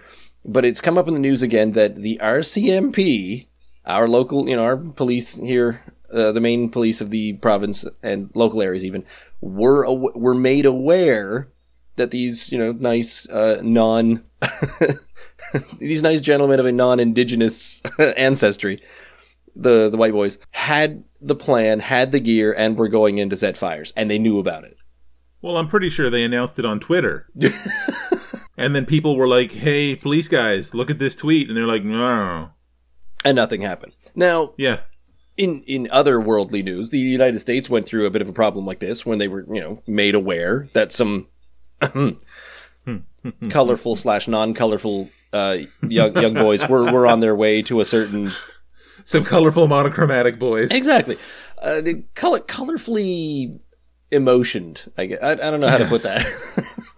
[0.44, 3.48] but it's come up in the news again that the RCMP,
[3.86, 8.30] our local, you know, our police here, uh, the main police of the province and
[8.34, 9.04] local areas even,
[9.40, 11.48] were, aw- were made aware
[11.96, 14.24] that these, you know, nice, uh, non,
[15.78, 17.82] these nice gentlemen of a non-indigenous
[18.16, 18.80] ancestry
[19.56, 23.36] the the white boys had the plan, had the gear, and were going in to
[23.36, 24.76] set fires, and they knew about it.
[25.42, 27.28] well, I'm pretty sure they announced it on Twitter.
[28.56, 31.84] and then people were like, "Hey, police guys, look at this tweet," and they're like,
[31.84, 32.50] "No."
[33.24, 33.92] And nothing happened.
[34.14, 34.80] Now, Yeah,
[35.40, 38.66] in in other worldly news, the United States went through a bit of a problem
[38.66, 41.28] like this when they were, you know, made aware that some
[43.48, 45.56] colorful slash non-colorful uh,
[45.88, 48.34] young young boys were were on their way to a certain
[49.06, 50.70] some colorful monochromatic boys.
[50.70, 51.16] exactly
[51.62, 53.58] uh, the color colorfully
[54.12, 54.92] emotioned.
[54.98, 56.26] I, gue- I I don't know how to put that.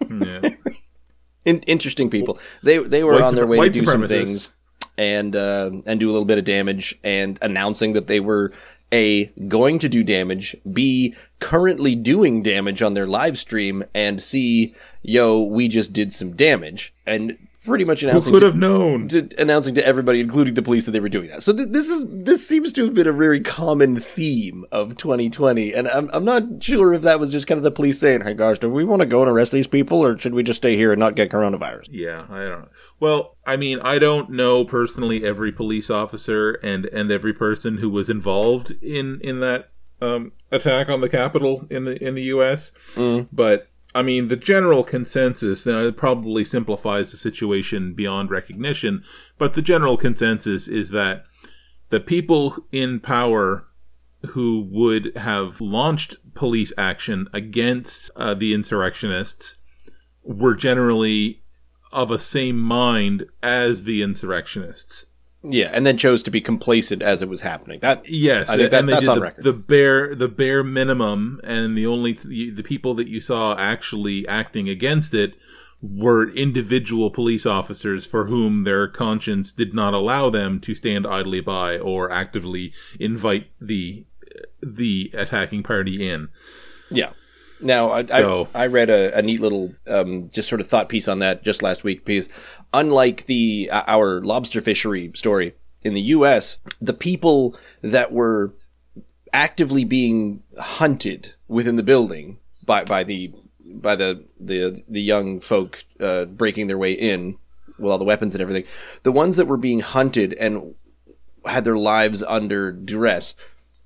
[0.09, 0.73] Yeah.
[1.45, 2.39] in, interesting people.
[2.61, 4.51] They they were White on their way to do some things
[4.97, 8.51] and uh, and do a little bit of damage, and announcing that they were
[8.91, 14.73] a going to do damage, b currently doing damage on their live stream, and c
[15.01, 19.07] yo we just did some damage, and pretty much announcing Who could to- have known?
[19.07, 21.43] to, announcing to everybody, including the police, that they were doing that.
[21.43, 25.73] So th- this is this seems to have been a very common theme of 2020,
[25.73, 28.33] and I'm I'm not sure if that was just kind of the police saying, "Hey
[28.35, 30.75] gosh, do we want to go and arrest these people, or should we just stay
[30.75, 32.67] here and not get coronavirus?" Yeah, I don't know.
[32.99, 37.89] Well, I mean, I don't know personally every police officer and and every person who
[37.89, 39.69] was involved in in that
[40.01, 42.71] um, attack on the Capitol in the in the U.S.
[43.31, 49.03] But I mean, the general consensus now it probably simplifies the situation beyond recognition,
[49.37, 51.25] but the general consensus is that
[51.89, 53.67] the people in power
[54.27, 59.57] who would have launched police action against uh, the insurrectionists
[60.23, 61.42] were generally
[61.93, 65.05] of a same mind as the insurrectionists.
[65.45, 67.79] Yeah, and then chose to be complacent as it was happening.
[67.81, 69.43] That Yes, I think that- and they that's on the, record.
[69.43, 74.69] the bare the bare minimum, and the only the people that you saw actually acting
[74.69, 75.33] against it
[75.81, 81.41] were individual police officers for whom their conscience did not allow them to stand idly
[81.41, 84.05] by or actively invite the
[84.61, 86.29] the attacking party in.
[86.89, 87.11] Yeah.
[87.63, 90.89] Now, I, So- I, I read a, a neat little um, just sort of thought
[90.89, 92.29] piece on that just last week because
[92.73, 98.53] unlike the uh, our lobster fishery story in the U.S., the people that were
[99.31, 103.33] actively being hunted within the building by by the
[103.65, 107.37] by the the the young folk uh, breaking their way in
[107.79, 108.65] with all the weapons and everything,
[109.01, 110.75] the ones that were being hunted and
[111.45, 113.35] had their lives under duress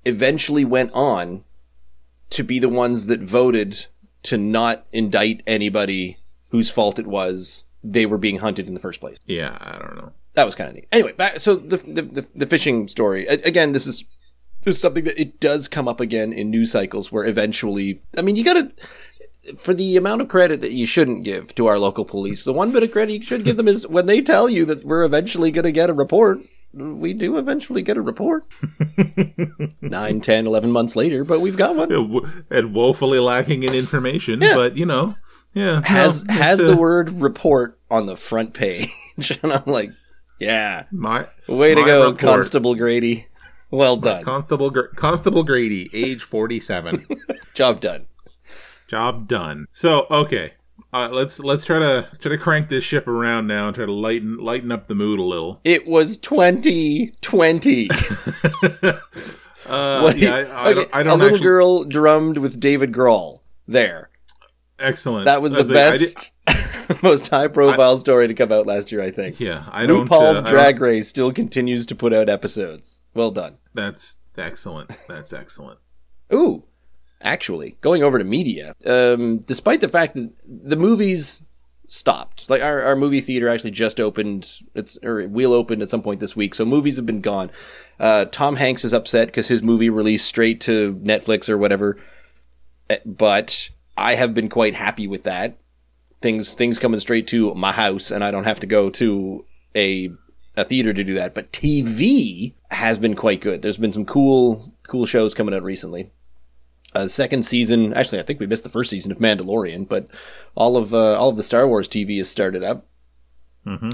[0.04, 1.42] eventually went on
[2.30, 3.86] to be the ones that voted
[4.24, 9.00] to not indict anybody whose fault it was they were being hunted in the first
[9.00, 9.18] place.
[9.26, 10.12] Yeah, I don't know.
[10.34, 10.88] That was kind of neat.
[10.92, 13.72] Anyway, back, so the, the the the fishing story again.
[13.72, 14.04] This is
[14.62, 18.22] this is something that it does come up again in news cycles where eventually, I
[18.22, 18.72] mean, you gotta
[19.56, 22.44] for the amount of credit that you shouldn't give to our local police.
[22.44, 24.84] The one bit of credit you should give them is when they tell you that
[24.84, 26.40] we're eventually going to get a report.
[26.74, 28.44] We do eventually get a report.
[29.80, 31.90] Nine, ten, eleven months later, but we've got one.
[32.50, 34.54] And woefully lacking in information, Yeah.
[34.54, 35.14] but you know,
[35.54, 38.90] yeah, has no, has it's, the uh, word report on the front page,
[39.42, 39.90] and I'm like,
[40.38, 42.18] yeah, my way to my go, report.
[42.18, 43.26] Constable Grady.
[43.70, 47.06] Well done, Constable Gr- Constable Grady, age forty-seven.
[47.54, 48.06] job done.
[48.88, 49.66] Job done.
[49.72, 50.52] So okay,
[50.92, 53.86] uh, let's let's try to let's try to crank this ship around now and try
[53.86, 55.60] to lighten lighten up the mood a little.
[55.64, 57.88] It was 2020.
[59.68, 61.42] Uh, What do you- yeah, I, I okay, don't, I a don't A little actually,
[61.42, 63.40] girl drummed with David Grohl.
[63.66, 64.08] There,
[64.78, 65.26] Excellent.
[65.26, 68.90] that was the That's a- I did- best, most high-profile story to come out last
[68.90, 69.02] year.
[69.02, 69.38] I think.
[69.40, 70.08] yeah, I don't.
[70.08, 73.02] RuPaul's uh, Drag Race still continues to put out episodes.
[73.12, 73.58] Well done.
[73.74, 74.90] That's excellent.
[75.06, 75.80] That's excellent.
[76.32, 76.64] Ooh,
[77.22, 81.42] actually, going over to media, um, despite the fact that the movies
[81.86, 86.02] stopped, like our, our movie theater actually just opened, it's or will open at some
[86.02, 87.50] point this week, so movies have been gone.
[87.98, 91.96] Uh, Tom Hanks is upset because his movie released straight to Netflix or whatever,
[92.90, 95.58] Eh, but I have been quite happy with that.
[96.20, 99.44] Things things coming straight to my house, and I don't have to go to
[99.76, 100.10] a
[100.56, 101.34] a theater to do that.
[101.34, 103.62] But TV has been quite good.
[103.62, 106.10] There's been some cool cool shows coming out recently.
[106.94, 110.08] Uh, second season, actually, I think we missed the first season of Mandalorian, but
[110.54, 112.86] all of uh, all of the Star Wars TV has started up,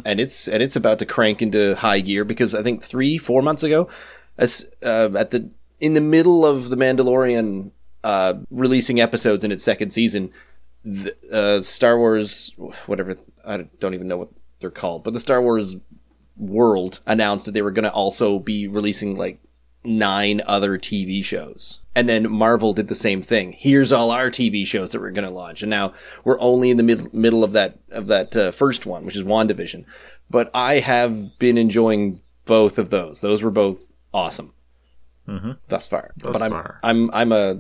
[0.05, 3.43] and it's and it's about to crank into high gear because I think three four
[3.43, 3.89] months ago,
[4.39, 7.73] as uh, at the in the middle of the Mandalorian
[8.05, 10.31] uh, releasing episodes in its second season,
[10.85, 12.55] the, uh, Star Wars
[12.87, 14.31] whatever I don't even know what
[14.61, 15.77] they're called, but the Star Wars
[16.37, 19.41] world announced that they were going to also be releasing like
[19.85, 21.81] nine other TV shows.
[21.95, 23.53] And then Marvel did the same thing.
[23.53, 25.63] Here's all our TV shows that we're going to launch.
[25.63, 25.93] And now
[26.25, 29.23] we're only in the mid- middle of that of that uh, first one, which is
[29.23, 29.85] WandaVision.
[30.31, 33.21] But I have been enjoying both of those.
[33.21, 34.53] Those were both awesome
[35.69, 36.11] thus far.
[36.19, 36.81] but I'm far.
[36.83, 37.57] I'm I'm a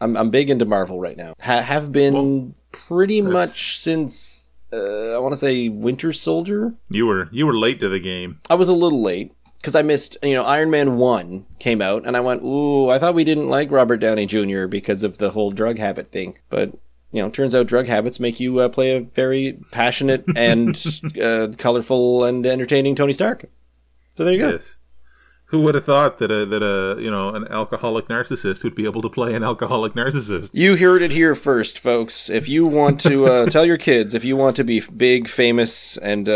[0.00, 1.34] I'm I'm big into Marvel right now.
[1.40, 6.74] Ha- have been pretty much since uh, I want to say Winter Soldier.
[6.90, 8.40] You were you were late to the game.
[8.48, 12.06] I was a little late because I missed, you know, Iron Man 1 came out
[12.06, 14.66] and I went, ooh, I thought we didn't like Robert Downey Jr.
[14.66, 16.38] because of the whole drug habit thing.
[16.48, 16.72] But,
[17.10, 20.76] you know, turns out drug habits make you uh, play a very passionate and
[21.22, 23.46] uh, colorful and entertaining Tony Stark.
[24.14, 24.50] So there you go.
[24.50, 24.62] Yes.
[25.46, 28.84] Who would have thought that a that a you know an alcoholic narcissist would be
[28.84, 30.50] able to play an alcoholic narcissist?
[30.52, 32.28] You heard it here first, folks.
[32.28, 35.96] If you want to uh, tell your kids, if you want to be big, famous,
[35.96, 36.28] and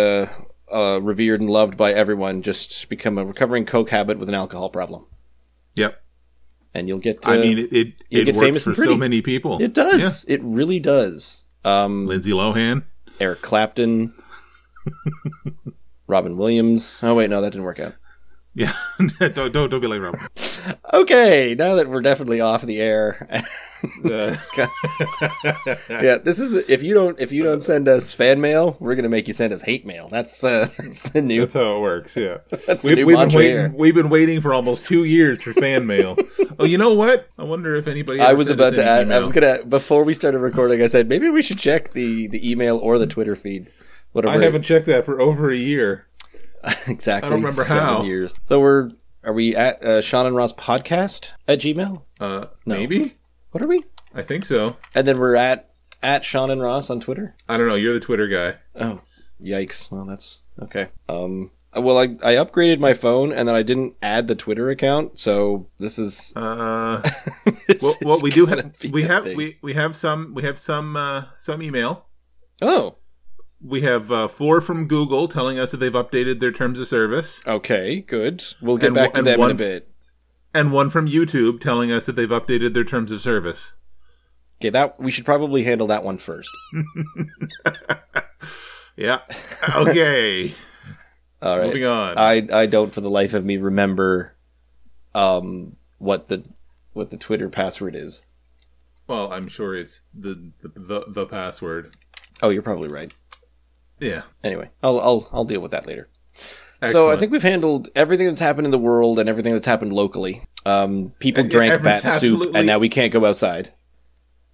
[0.72, 4.70] uh, revered and loved by everyone, just become a recovering coke habit with an alcohol
[4.70, 5.06] problem,
[5.74, 6.02] Yep.
[6.74, 7.26] and you'll get.
[7.26, 9.62] Uh, I mean, it it, it get works famous for so many people.
[9.62, 10.24] it does.
[10.28, 11.44] It really does.
[11.64, 12.84] Um, Lindsay Lohan.
[13.20, 14.14] Eric Clapton,
[16.06, 16.98] Robin Williams.
[17.02, 17.94] Oh wait, no, that didn't work out.
[18.54, 18.74] Yeah.
[19.18, 20.20] don't, don't don't be like Robert.
[20.94, 23.26] Okay, now that we're definitely off the air.
[24.04, 24.36] Uh,
[25.88, 28.94] yeah, this is the, if you don't if you don't send us fan mail, we're
[28.94, 30.08] gonna make you send us hate mail.
[30.08, 32.16] That's uh, that's the new that's how it works.
[32.16, 32.38] Yeah.
[32.66, 33.72] that's the We've, new we've been waiting.
[33.74, 36.16] We've been waiting for almost two years for fan mail.
[36.58, 37.28] oh, you know what?
[37.38, 38.20] I wonder if anybody.
[38.20, 39.10] I was about to add.
[39.10, 40.82] I was gonna before we started recording.
[40.82, 43.70] I said maybe we should check the the email or the Twitter feed.
[44.12, 44.38] Whatever.
[44.38, 46.06] I haven't checked that for over a year.
[46.86, 47.26] exactly.
[47.26, 48.02] I don't remember seven how.
[48.04, 48.34] years.
[48.42, 48.90] So we're
[49.24, 52.02] are we at uh, Sean and Ross podcast at Gmail?
[52.20, 52.74] Uh, No.
[52.76, 53.16] maybe.
[53.52, 53.84] What are we?
[54.14, 54.76] I think so.
[54.94, 55.70] And then we're at
[56.02, 57.36] at Sean and Ross on Twitter.
[57.48, 57.74] I don't know.
[57.76, 58.56] You're the Twitter guy.
[58.74, 59.02] Oh,
[59.42, 59.90] yikes!
[59.90, 60.88] Well, that's okay.
[61.08, 65.18] Um, well, I I upgraded my phone and then I didn't add the Twitter account,
[65.18, 66.32] so this is.
[66.36, 67.00] Uh,
[67.66, 69.36] this well, well, is we do have we have thing.
[69.36, 72.06] we, we have some we have some uh, some email.
[72.60, 72.96] Oh,
[73.60, 77.40] we have uh, four from Google telling us that they've updated their terms of service,
[77.46, 78.42] Okay, good.
[78.60, 79.88] We'll get And back to and them in a bit.
[80.54, 83.72] And one from YouTube telling us that they've updated their terms of service.
[84.60, 86.50] Okay, that we should probably handle that one first.
[88.96, 89.20] Yeah.
[89.74, 90.54] Okay.
[91.42, 91.66] All right.
[91.68, 92.18] Moving on.
[92.18, 94.36] I I don't for the life of me remember
[95.14, 96.44] um what the
[96.92, 98.24] what the Twitter password is.
[99.08, 101.94] well, I'm sure it's the the, the the password.
[102.42, 103.12] Oh, you're probably right.
[103.98, 104.22] Yeah.
[104.44, 106.08] Anyway, I'll I'll I'll deal with that later.
[106.90, 109.92] So I think we've handled everything that's happened in the world and everything that's happened
[109.92, 110.42] locally.
[110.66, 113.72] Um, people drank every- bat soup, and now we can't go outside.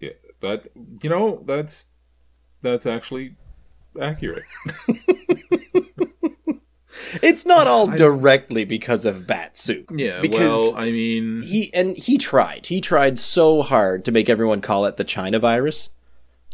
[0.00, 0.10] Yeah,
[0.40, 0.68] but
[1.02, 1.86] you know that's
[2.62, 3.36] that's actually
[4.00, 4.44] accurate.
[7.22, 9.90] It's not all directly because of bat soup.
[9.94, 10.20] Yeah.
[10.20, 12.66] because well, I mean, he and he tried.
[12.66, 15.90] He tried so hard to make everyone call it the China virus.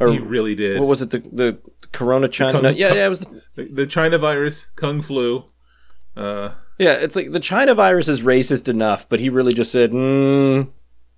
[0.00, 0.78] Or he really did.
[0.80, 1.10] what was it?
[1.10, 1.58] The the
[1.92, 2.52] Corona China?
[2.52, 3.26] Kung- no, yeah, yeah, it was.
[3.54, 5.44] The, the China virus, Kung flu.
[6.16, 9.92] Uh, yeah, it's like the China virus is racist enough, but he really just said,
[9.92, 10.70] mm,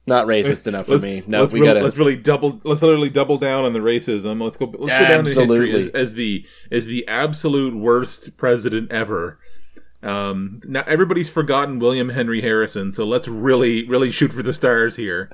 [0.07, 1.85] "Not racist enough for me." No, we really, gotta.
[1.85, 2.61] let's really double.
[2.65, 4.43] Let's literally double down on the racism.
[4.43, 4.67] Let's go.
[4.67, 5.71] Let's go down Absolutely.
[5.71, 9.39] history as, as the as the absolute worst president ever.
[10.03, 14.97] Um, now everybody's forgotten William Henry Harrison, so let's really, really shoot for the stars
[14.97, 15.31] here.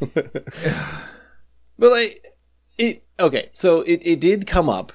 [1.78, 2.24] But like,
[2.78, 3.50] it okay.
[3.52, 4.92] So it, it did come up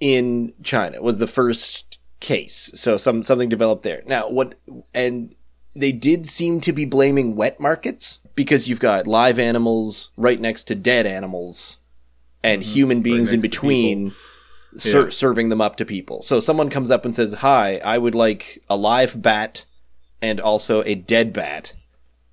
[0.00, 1.00] in China.
[1.02, 1.91] Was the first
[2.22, 2.70] case.
[2.74, 4.02] So some something developed there.
[4.06, 4.54] Now what?
[4.94, 5.34] And
[5.76, 10.64] they did seem to be blaming wet markets because you've got live animals right next
[10.64, 11.78] to dead animals,
[12.42, 13.42] and human beings in Mm-hmm.
[13.42, 14.12] next to between.
[14.74, 15.10] Ser- Yeah.
[15.10, 16.22] serving them up to people.
[16.22, 19.66] So someone comes up and says, "Hi, I would like a live bat
[20.22, 21.74] and also a dead bat."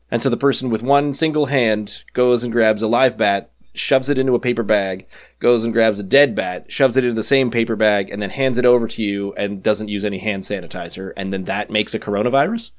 [0.10, 4.10] And so the person with one single hand goes and grabs a live bat, shoves
[4.10, 5.08] it into a paper bag,
[5.40, 8.30] goes and grabs a dead bat, shoves it into the same paper bag, and then
[8.30, 11.12] hands it over to you and doesn't use any hand sanitizer.
[11.18, 12.72] And then that makes a coronavirus?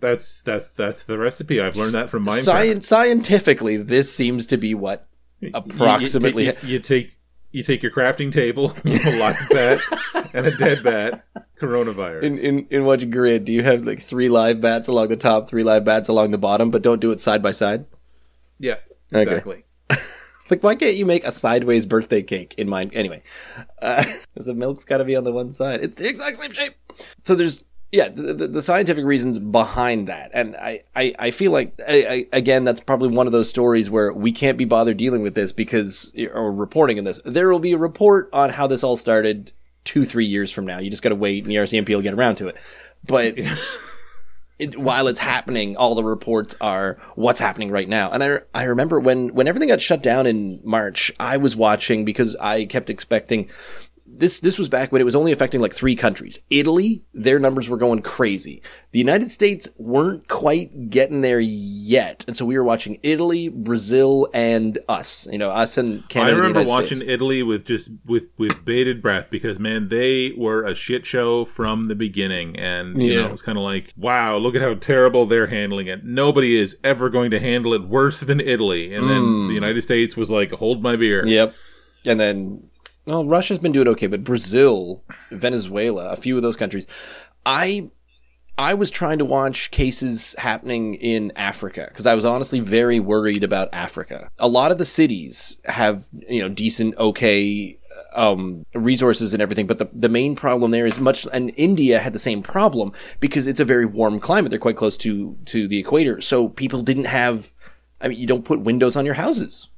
[0.00, 1.60] That's that's that's the recipe.
[1.60, 2.42] I've learned that from Minecraft.
[2.42, 5.06] Science, scientifically, this seems to be what
[5.40, 6.46] You- you- approximately.
[6.46, 7.12] You, you, you take
[7.50, 9.78] you take your crafting table, a live bat,
[10.34, 11.14] and a dead bat.
[11.58, 12.22] Coronavirus.
[12.22, 15.48] in, in, in which grid do you have like three live bats along the top,
[15.48, 17.86] three live bats along the bottom, but don't do it side by side?
[18.58, 18.76] yeah,
[19.14, 19.62] Okay.
[20.50, 22.90] Like, why can't you make a sideways birthday cake in mine?
[22.92, 23.22] Anyway,
[23.82, 25.82] uh, the milk's got to be on the one side.
[25.82, 26.74] It's the exact same shape.
[27.24, 30.30] So there's, yeah, the, the, scientific reasons behind that.
[30.34, 33.88] And I, I, I feel like, I, I, again, that's probably one of those stories
[33.90, 37.20] where we can't be bothered dealing with this because, or reporting in this.
[37.24, 39.52] There will be a report on how this all started
[39.84, 40.78] two, three years from now.
[40.78, 42.58] You just got to wait and the RCMP will get around to it.
[43.06, 43.38] But
[44.58, 48.10] it, while it's happening, all the reports are what's happening right now.
[48.10, 52.04] And I, I remember when, when everything got shut down in March, I was watching
[52.04, 53.50] because I kept expecting
[54.18, 56.40] this, this was back when it was only affecting like three countries.
[56.50, 58.62] Italy, their numbers were going crazy.
[58.92, 62.24] The United States weren't quite getting there yet.
[62.26, 66.36] And so we were watching Italy, Brazil, and us, you know, us and I Canada.
[66.36, 67.10] the remember watching States.
[67.10, 71.84] Italy with just with with bated breath because man, they were a shit show from
[71.84, 73.22] the beginning, and you Yeah.
[73.22, 76.04] know it's kind of like, wow, look at how terrible they're handling it.
[76.04, 78.94] Nobody is ever going to handle it worse than Italy.
[78.94, 79.48] And then hmm.
[79.48, 81.24] the United States was like, hold my beer.
[81.26, 81.54] Yep.
[82.06, 82.70] And then,
[83.08, 86.86] well, Russia's been doing okay, but Brazil, Venezuela, a few of those countries.
[87.46, 87.90] I,
[88.58, 93.44] I was trying to watch cases happening in Africa because I was honestly very worried
[93.44, 94.28] about Africa.
[94.38, 97.78] A lot of the cities have, you know, decent, okay,
[98.12, 102.12] um, resources and everything, but the, the main problem there is much, and India had
[102.12, 104.50] the same problem because it's a very warm climate.
[104.50, 106.20] They're quite close to, to the equator.
[106.20, 107.52] So people didn't have,
[108.02, 109.68] I mean, you don't put windows on your houses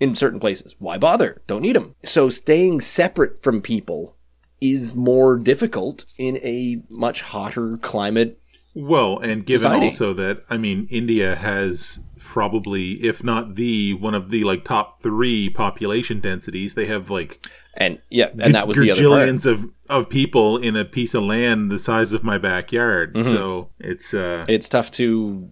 [0.00, 0.74] in certain places.
[0.78, 1.42] Why bother?
[1.46, 1.94] Don't need them.
[2.02, 4.16] So staying separate from people
[4.60, 8.38] is more difficult in a much hotter climate.
[8.74, 9.86] Well, and given Society.
[9.86, 15.02] also that I mean, India has probably, if not the one of the like top
[15.02, 17.40] three population densities, they have like
[17.74, 19.46] And yeah, and that was the other part.
[19.46, 23.14] of of people in a piece of land the size of my backyard.
[23.14, 23.32] Mm-hmm.
[23.32, 25.50] So it's uh, It's tough to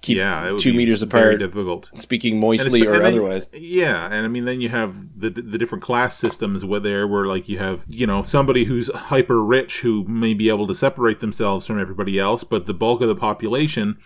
[0.00, 1.90] keep yeah, it two meters apart, difficult.
[1.94, 3.48] speaking moistly or then- otherwise.
[3.52, 7.26] Yeah, and I mean, then you have the the different class systems where there, where
[7.26, 11.20] like you have you know somebody who's hyper rich who may be able to separate
[11.20, 13.98] themselves from everybody else, but the bulk of the population,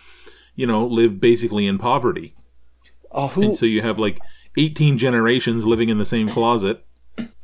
[0.55, 2.35] you know, live basically in poverty.
[3.11, 4.19] Oh, who And so you have like
[4.57, 6.85] 18 generations living in the same closet.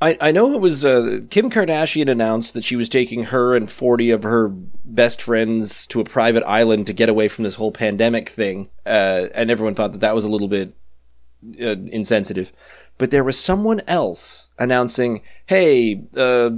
[0.01, 3.69] I, I know it was uh, Kim Kardashian announced that she was taking her and
[3.69, 7.71] 40 of her best friends to a private island to get away from this whole
[7.71, 8.69] pandemic thing.
[8.85, 10.73] Uh, and everyone thought that that was a little bit
[11.61, 12.51] uh, insensitive.
[12.97, 16.51] But there was someone else announcing, "Hey, uh,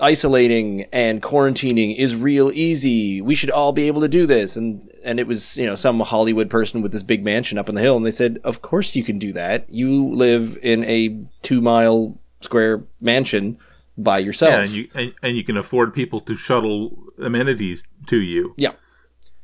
[0.00, 3.20] isolating and quarantining is real easy.
[3.20, 5.98] We should all be able to do this." And and it was you know some
[6.00, 8.94] Hollywood person with this big mansion up on the hill, and they said, "Of course
[8.94, 9.68] you can do that.
[9.70, 13.58] You live in a two mile square mansion."
[13.98, 18.16] By yourself, Yeah, and you and, and you can afford people to shuttle amenities to
[18.16, 18.54] you.
[18.56, 18.72] yeah.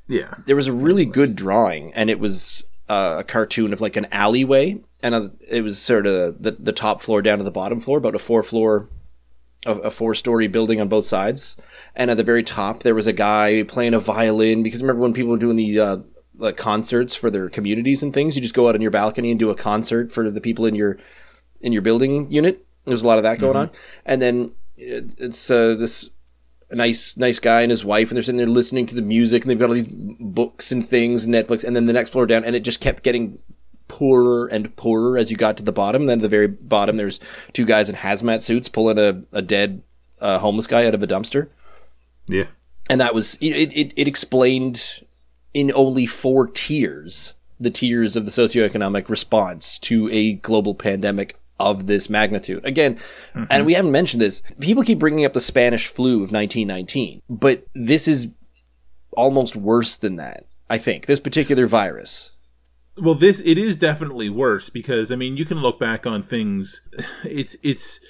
[0.08, 0.36] Yeah.
[0.46, 4.06] there was a really good drawing, and it was uh, a cartoon of like an
[4.10, 7.78] alleyway, and uh, it was sort of the the top floor down to the bottom
[7.78, 8.88] floor, about a four floor,
[9.66, 11.58] a, a four story building on both sides,
[11.94, 14.62] and at the very top there was a guy playing a violin.
[14.62, 15.96] Because remember when people were doing the uh,
[16.38, 19.38] like concerts for their communities and things, you just go out on your balcony and
[19.38, 20.96] do a concert for the people in your
[21.60, 22.64] in your building unit.
[22.88, 23.70] There's a lot of that going on,
[24.04, 26.10] and then it, it's uh, this
[26.70, 29.50] nice nice guy and his wife and they're sitting there listening to the music and
[29.50, 32.44] they've got all these books and things and Netflix and then the next floor down
[32.44, 33.40] and it just kept getting
[33.88, 36.06] poorer and poorer as you got to the bottom.
[36.06, 37.20] then at the very bottom there's
[37.52, 39.82] two guys in hazmat suits pulling a, a dead
[40.20, 41.48] uh, homeless guy out of a dumpster.
[42.26, 42.44] Yeah.
[42.90, 45.02] And that was it, it it explained
[45.54, 51.86] in only four tiers the tiers of the socioeconomic response to a global pandemic of
[51.86, 52.64] this magnitude.
[52.64, 53.44] Again, mm-hmm.
[53.50, 54.42] and we haven't mentioned this.
[54.60, 58.28] People keep bringing up the Spanish flu of 1919, but this is
[59.16, 60.44] almost worse than that.
[60.70, 62.34] I think this particular virus.
[63.00, 66.82] Well, this it is definitely worse because I mean you can look back on things.
[67.24, 68.00] It's it's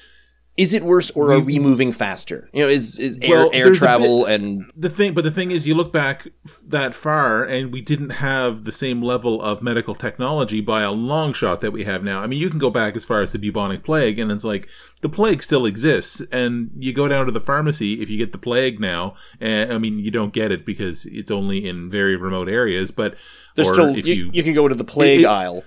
[0.58, 2.50] Is it worse or are we moving faster?
[2.52, 5.64] You know, is is air Well, air travel and the thing, but the thing is,
[5.68, 6.26] you look back
[6.66, 11.32] that far, and we didn't have the same level of medical technology by a long
[11.32, 12.20] shot that we have now.
[12.20, 14.66] I mean, you can go back as far as the bubonic plague, and it's like
[15.00, 18.38] the plague still exists, and you go down to the pharmacy if you get the
[18.38, 19.14] plague now.
[19.40, 23.14] And I mean, you don't get it because it's only in very remote areas, but
[23.54, 25.62] there's still if you, you can go to the plague it- aisle.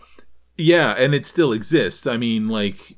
[0.58, 2.06] Yeah, and it still exists.
[2.06, 2.98] I mean, like,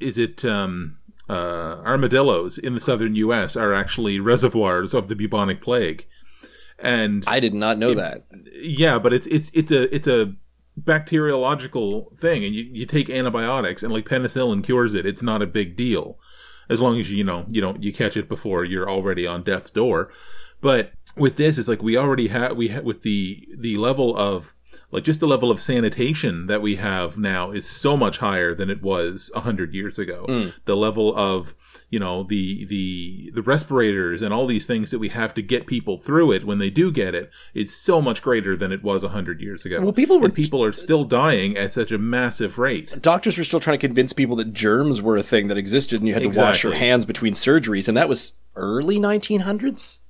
[0.00, 0.97] is it um,
[1.28, 3.56] uh, armadillos in the southern U.S.
[3.56, 6.06] are actually reservoirs of the bubonic plague,
[6.78, 8.24] and I did not know that.
[8.52, 10.34] yeah, but it's it's it's a it's a
[10.76, 15.06] bacteriological thing, and you, you take antibiotics, and like penicillin cures it.
[15.06, 16.18] It's not a big deal,
[16.68, 19.42] as long as you you know you don't you catch it before you're already on
[19.42, 20.10] death's door.
[20.60, 24.54] But with this, it's like we already have we ha- with the the level of
[24.90, 28.70] like just the level of sanitation that we have now is so much higher than
[28.70, 30.24] it was a hundred years ago.
[30.26, 30.48] Hmm.
[30.64, 31.54] The level of
[31.90, 35.66] you know the the the respirators and all these things that we have to get
[35.66, 39.02] people through it when they do get it is so much greater than it was
[39.02, 39.80] a hundred years ago.
[39.80, 43.00] Well, people were- And people are still dying at such a massive rate.
[43.00, 46.08] Doctors were still trying to convince people that germs were a thing that existed and
[46.08, 50.00] you had to wash your hands between surgeries, and that was early 1900s.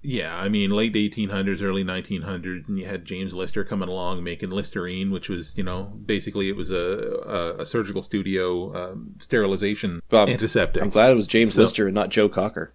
[0.00, 4.50] Yeah, I mean late 1800s, early 1900s, and you had James Lister coming along making
[4.50, 6.76] Listerine, which was you know basically it was a
[7.56, 10.82] a, a surgical studio um, sterilization Um, antiseptic.
[10.82, 12.74] I'm glad it was James So- Lister and not Joe Cocker.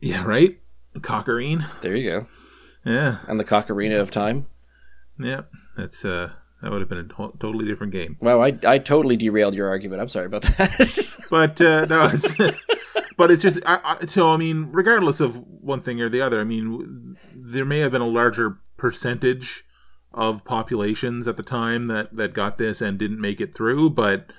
[0.00, 0.58] yeah, right.
[1.02, 1.66] Cockerine.
[1.82, 2.26] There you go.
[2.86, 4.46] Yeah, And the Cockerina of time.
[5.18, 5.42] yeah.
[5.76, 6.30] That's uh
[6.62, 8.16] that would have been a to- totally different game.
[8.20, 10.00] Wow, I, I totally derailed your argument.
[10.00, 11.12] I'm sorry about that.
[11.30, 12.62] But uh, no, it's,
[13.16, 14.28] but it's just I, I, so.
[14.30, 18.00] I mean, regardless of one thing or the other, I mean, there may have been
[18.00, 19.64] a larger percentage
[20.14, 24.32] of populations at the time that that got this and didn't make it through, but.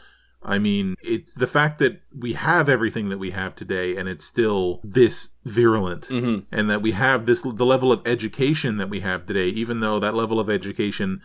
[0.43, 4.23] I mean, it's the fact that we have everything that we have today and it's
[4.23, 6.45] still this virulent Mhm.
[6.51, 9.99] and that we have this the level of education that we have today even though
[9.99, 11.21] that level of education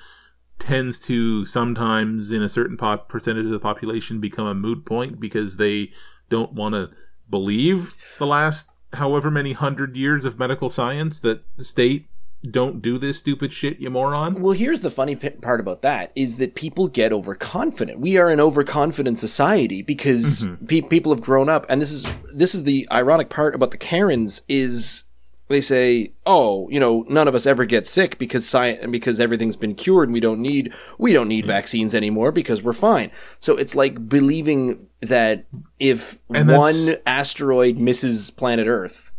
[0.62, 5.18] tends to sometimes in a certain pop percentage of the population become a moot point
[5.18, 5.90] because they
[6.30, 6.88] don't want to
[7.28, 12.08] believe the last however many hundred years of medical science that the state
[12.50, 16.12] don't do this stupid shit you moron well, here's the funny p- part about that
[16.14, 18.00] is that people get overconfident.
[18.00, 20.66] We are an overconfident society because mm-hmm.
[20.66, 22.04] pe- people have grown up, and this is
[22.34, 25.04] this is the ironic part about the Karens is
[25.53, 29.57] they say, "Oh, you know, none of us ever get sick because science because everything's
[29.57, 31.53] been cured and we don't need we don't need mm-hmm.
[31.53, 35.46] vaccines anymore because we're fine." So it's like believing that
[35.78, 39.12] if one asteroid misses planet Earth,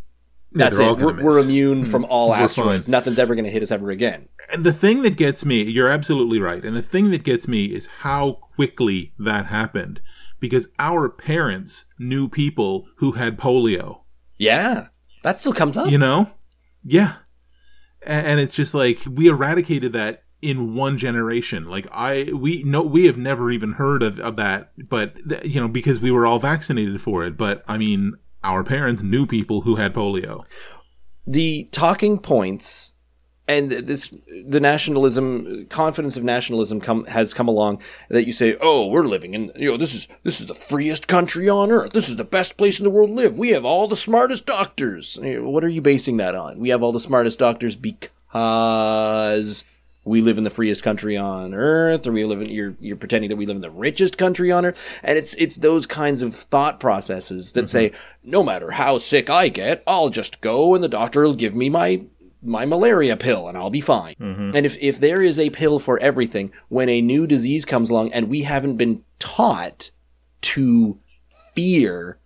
[0.52, 0.98] Yeah, that's it.
[0.98, 2.12] We're, we're immune from mm-hmm.
[2.12, 2.86] all We're asteroids.
[2.88, 2.92] fine.
[2.92, 4.28] Nothing's ever going to hit us ever again.
[4.50, 7.66] and the thing that gets me you're absolutely right and the thing that gets me
[7.66, 10.02] is how quickly that happened
[10.40, 14.02] because our parents knew people who had polio
[14.38, 14.88] Yeah,
[15.24, 15.90] that still comes up.
[15.90, 16.30] you know?
[16.84, 17.16] Yeah.
[18.06, 21.66] And it's just like we eradicated that in one generation.
[21.70, 25.62] Like i we no we have never even heard of, of that but th- you
[25.62, 27.38] know because we were all vaccinated for it.
[27.38, 28.14] But i mean
[28.44, 30.44] our parents knew people who had polio.
[31.26, 32.93] The talking points
[33.48, 34.14] and this
[34.46, 39.34] the nationalism confidence of nationalism come has come along that you say oh we're living
[39.34, 41.92] in you know this is this is the freest country on earth.
[41.92, 43.38] This is the best place in the world to live.
[43.38, 45.18] We have all the smartest doctors.
[45.22, 46.60] What are you basing that on?
[46.60, 49.64] We have all the smartest doctors because
[50.06, 53.30] we live in the freest country on earth or we live in you're you're pretending
[53.30, 55.00] that we live in the richest country on earth.
[55.04, 57.68] And it's it's those kinds of thought processes that mm-hmm.
[57.68, 57.92] say
[58.24, 61.70] no matter how sick i get i'll just go and the doctor will give me
[61.70, 62.04] my
[62.44, 64.16] my malaria pill and I'll be fine.
[64.20, 64.56] Mm-hmm.
[64.56, 68.12] And if, if there is a pill for everything, when a new disease comes along
[68.14, 69.92] and we haven't been taught
[70.42, 71.00] to
[71.56, 72.20] fear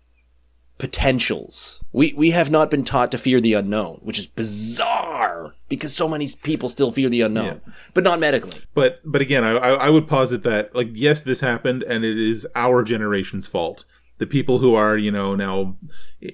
[0.78, 1.84] potentials.
[1.91, 6.07] We we have not been taught to fear the unknown, which is bizarre because so
[6.07, 7.74] many people still fear the unknown, yeah.
[7.93, 8.59] but not medically.
[8.74, 12.45] But but again, I I would posit that like yes, this happened, and it is
[12.55, 13.86] our generation's fault.
[14.20, 15.78] The people who are you know now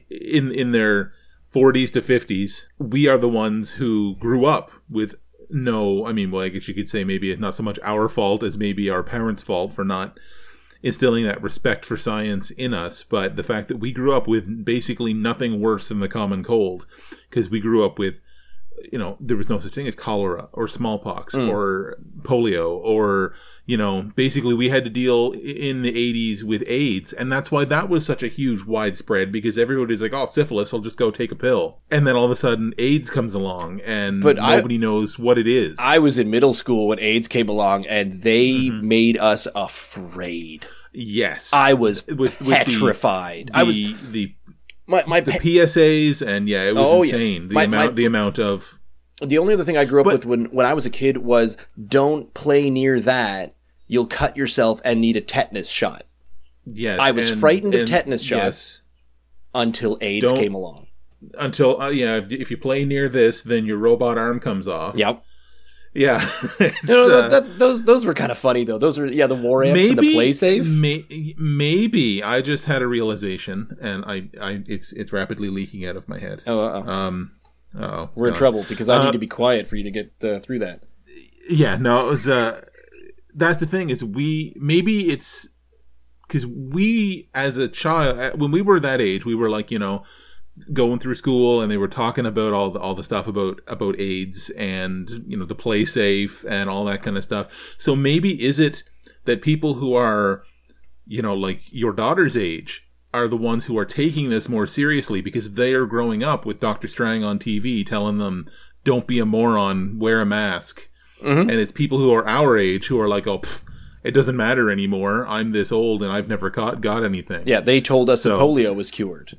[0.09, 1.13] in in their
[1.53, 5.15] 40s to 50s, we are the ones who grew up with
[5.49, 6.05] no.
[6.05, 8.41] I mean, well, I guess you could say maybe it's not so much our fault
[8.43, 10.17] as maybe our parents' fault for not
[10.81, 14.65] instilling that respect for science in us, but the fact that we grew up with
[14.65, 16.85] basically nothing worse than the common cold,
[17.29, 18.19] because we grew up with
[18.91, 21.49] you know, there was no such thing as cholera or smallpox mm.
[21.49, 23.34] or polio or,
[23.65, 27.13] you know, basically we had to deal in the 80s with AIDS.
[27.13, 30.80] And that's why that was such a huge widespread because everybody's like, oh, syphilis, I'll
[30.80, 31.80] just go take a pill.
[31.89, 35.38] And then all of a sudden AIDS comes along and but nobody I, knows what
[35.38, 35.76] it is.
[35.80, 38.88] I was in middle school when AIDS came along and they mm-hmm.
[38.88, 40.67] made us afraid.
[40.93, 41.49] Yes.
[41.51, 43.47] I was petrified.
[43.47, 44.36] The, the, I was the
[44.88, 47.43] my, my the PSAs and yeah, it was oh, insane.
[47.43, 47.49] Yes.
[47.49, 48.79] The my, amount my, the amount of
[49.21, 51.17] the only other thing I grew up but, with when when I was a kid
[51.17, 51.57] was
[51.88, 53.55] don't play near that.
[53.88, 56.03] You'll cut yourself and need a tetanus shot.
[56.65, 58.81] Yes, I was and, frightened of tetanus shots yes.
[59.53, 60.88] until AIDS don't, came along.
[61.38, 64.95] Until uh, yeah, if, if you play near this, then your robot arm comes off.
[64.95, 65.23] Yep.
[65.95, 66.27] Yeah,
[66.85, 68.79] no, uh, that, those those were kind of funny though.
[68.79, 70.67] Those were yeah, the war amps maybe, and the play safe.
[70.67, 75.95] May, maybe I just had a realization, and I, I it's it's rapidly leaking out
[75.95, 76.41] of my head.
[76.47, 76.91] Oh, uh-oh.
[76.91, 77.31] um,
[77.79, 80.13] oh, we're in trouble because I uh, need to be quiet for you to get
[80.23, 80.83] uh, through that.
[81.47, 82.27] Yeah, no, it was.
[82.27, 82.61] Uh,
[83.35, 85.47] that's the thing is we maybe it's
[86.27, 90.03] because we as a child when we were that age we were like you know
[90.71, 93.99] going through school and they were talking about all the all the stuff about about
[93.99, 97.49] AIDS and you know the play safe and all that kind of stuff.
[97.77, 98.83] So maybe is it
[99.25, 100.43] that people who are
[101.07, 105.21] you know like your daughter's age are the ones who are taking this more seriously
[105.21, 106.87] because they are growing up with Dr.
[106.87, 108.45] Strang on TV telling them
[108.83, 110.89] don't be a moron, wear a mask.
[111.21, 111.49] Mm-hmm.
[111.49, 113.61] And it's people who are our age who are like, oh, pff,
[114.03, 115.25] it doesn't matter anymore.
[115.27, 117.43] I'm this old and I've never got, got anything.
[117.45, 119.37] Yeah, they told us so, that polio was cured.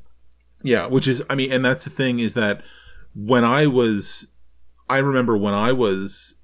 [0.65, 2.63] Yeah, which is, I mean, and that's the thing is that
[3.15, 4.29] when I was,
[4.89, 6.37] I remember when I was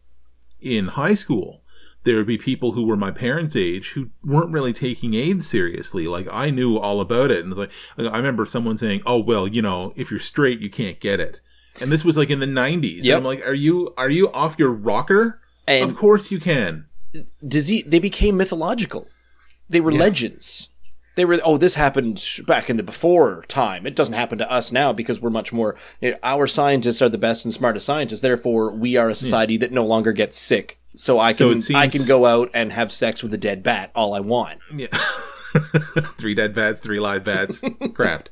[0.61, 1.63] in high school,
[2.05, 6.07] there would be people who were my parents' age who weren't really taking AIDS seriously.
[6.07, 9.49] Like I knew all about it, and it's like I remember someone saying, "Oh well,
[9.49, 11.41] you know, if you're straight, you can't get it."
[11.81, 13.01] And this was like in the '90s.
[13.03, 16.87] Yeah, I'm like, "Are you are you off your rocker?" And of course you can.
[17.47, 17.85] Disease.
[17.85, 19.09] They became mythological.
[19.69, 20.01] They were yeah.
[20.01, 20.69] legends
[21.15, 23.87] they were oh this happened back in the before time.
[23.87, 27.09] It doesn't happen to us now because we're much more you know, our scientists are
[27.09, 28.21] the best and smartest scientists.
[28.21, 29.61] Therefore we are a society yeah.
[29.61, 30.79] that no longer gets sick.
[30.95, 31.79] So i can so seems...
[31.79, 34.61] i can go out and have sex with a dead bat all i want.
[34.75, 34.89] Yeah.
[36.19, 37.61] Three dead bats three live bats.
[37.95, 38.31] Craft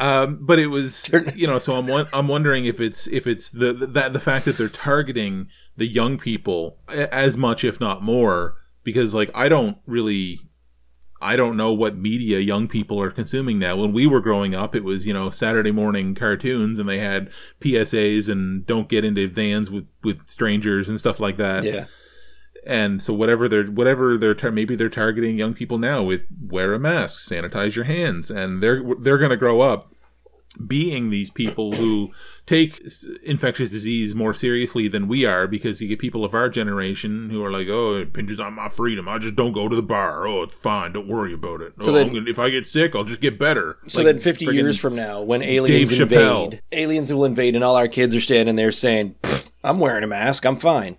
[0.00, 3.72] um, but it was you know so i'm i'm wondering if it's if it's the
[3.72, 5.46] that the fact that they're targeting
[5.76, 10.40] the young people as much if not more because like i don't really
[11.20, 13.76] I don't know what media young people are consuming now.
[13.76, 17.30] When we were growing up, it was, you know, Saturday morning cartoons and they had
[17.60, 21.64] PSAs and don't get into vans with, with strangers and stuff like that.
[21.64, 21.84] Yeah.
[22.66, 26.72] And so whatever they're, whatever they're, tar- maybe they're targeting young people now with wear
[26.74, 29.89] a mask, sanitize your hands, and they're, they're going to grow up
[30.66, 32.12] being these people who
[32.46, 32.82] take
[33.22, 37.44] infectious disease more seriously than we are because you get people of our generation who
[37.44, 39.08] are like, oh, it pinches on my freedom.
[39.08, 40.26] I just don't go to the bar.
[40.26, 40.92] Oh, it's fine.
[40.92, 41.74] Don't worry about it.
[41.80, 43.78] So oh, then, gonna, if I get sick, I'll just get better.
[43.86, 47.76] So like, then 50 years from now, when aliens invade, aliens will invade and all
[47.76, 49.14] our kids are standing there saying,
[49.62, 50.44] I'm wearing a mask.
[50.44, 50.98] I'm fine.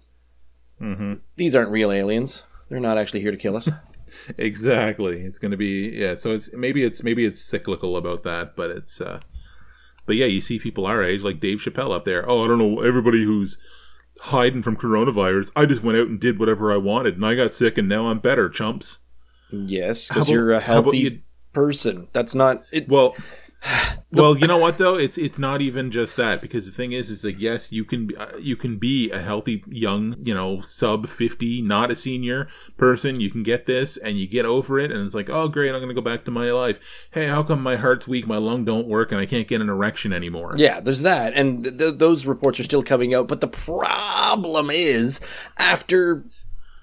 [0.79, 1.15] Mm-hmm.
[1.35, 2.45] These aren't real aliens.
[2.69, 3.69] They're not actually here to kill us.
[4.37, 5.21] exactly.
[5.21, 6.17] It's going to be, yeah.
[6.17, 9.19] So it's maybe it's, maybe it's cyclical about that, but it's, uh,
[10.11, 12.29] but yeah, you see people our age, like Dave Chappelle up there.
[12.29, 13.57] Oh, I don't know, everybody who's
[14.19, 15.53] hiding from coronavirus.
[15.55, 18.07] I just went out and did whatever I wanted, and I got sick, and now
[18.07, 18.99] I'm better, chumps.
[19.51, 21.19] Yes, because you're a healthy you,
[21.53, 22.09] person.
[22.11, 22.89] That's not it.
[22.89, 23.15] Well,
[24.11, 24.95] well, you know what though?
[24.95, 28.07] It's it's not even just that because the thing is, it's like yes, you can
[28.07, 32.47] be, uh, you can be a healthy young, you know, sub fifty, not a senior
[32.77, 33.21] person.
[33.21, 35.79] You can get this and you get over it, and it's like, oh great, I'm
[35.79, 36.79] gonna go back to my life.
[37.11, 39.69] Hey, how come my heart's weak, my lung don't work, and I can't get an
[39.69, 40.53] erection anymore?
[40.57, 43.27] Yeah, there's that, and th- th- those reports are still coming out.
[43.27, 45.21] But the problem is,
[45.57, 46.25] after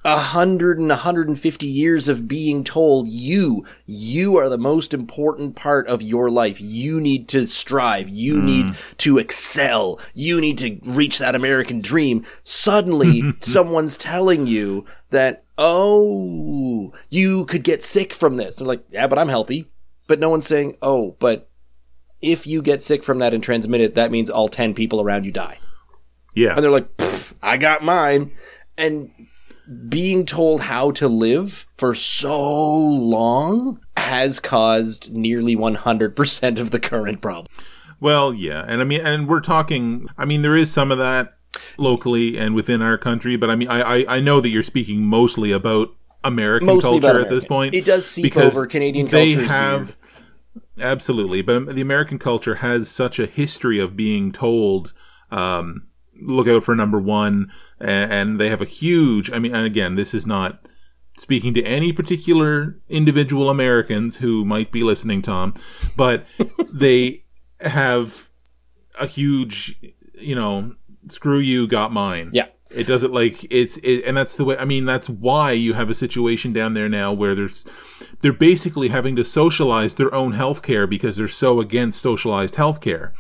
[0.09, 4.57] a hundred and a hundred and fifty years of being told you, you are the
[4.57, 6.59] most important part of your life.
[6.61, 8.09] You need to strive.
[8.09, 8.47] You hmm.
[8.47, 10.01] need to excel.
[10.15, 12.25] You need to reach that American dream.
[12.43, 18.57] Suddenly, someone's telling you that, oh, you could get sick from this.
[18.57, 19.71] They're like, yeah, but I'm healthy.
[20.07, 21.51] But no one's saying, oh, but
[22.23, 25.25] if you get sick from that and transmit it, that means all 10 people around
[25.25, 25.59] you die.
[26.35, 26.55] yeah.
[26.55, 26.89] And they're like,
[27.43, 28.33] I got mine.
[28.79, 29.11] And
[29.89, 37.21] being told how to live for so long has caused nearly 100% of the current
[37.21, 37.47] problem.
[38.01, 40.07] Well, yeah, and I mean, and we're talking.
[40.17, 41.35] I mean, there is some of that
[41.79, 45.03] locally and within our country, but I mean, I I, I know that you're speaking
[45.03, 45.89] mostly about
[46.25, 47.75] American Mostly culture about at this point.
[47.75, 48.67] It does seep over.
[48.67, 50.93] Canadian they culture is have weird.
[50.93, 54.93] absolutely, but the American culture has such a history of being told.
[55.31, 55.89] Um,
[56.21, 57.51] look out for number one,
[57.81, 59.31] and, and they have a huge.
[59.31, 60.61] I mean, and again, this is not
[61.17, 65.55] speaking to any particular individual Americans who might be listening, Tom,
[65.97, 66.25] but
[66.73, 67.25] they
[67.61, 68.29] have
[68.99, 69.77] a huge,
[70.15, 70.75] you know,
[71.09, 72.31] screw you, got mine.
[72.33, 72.47] Yeah.
[72.71, 74.59] It doesn't like it's it, and that's the way.
[74.59, 77.65] I mean, that's why you have a situation down there now where there's
[78.21, 83.13] they're basically having to socialize their own healthcare because they're so against socialized healthcare.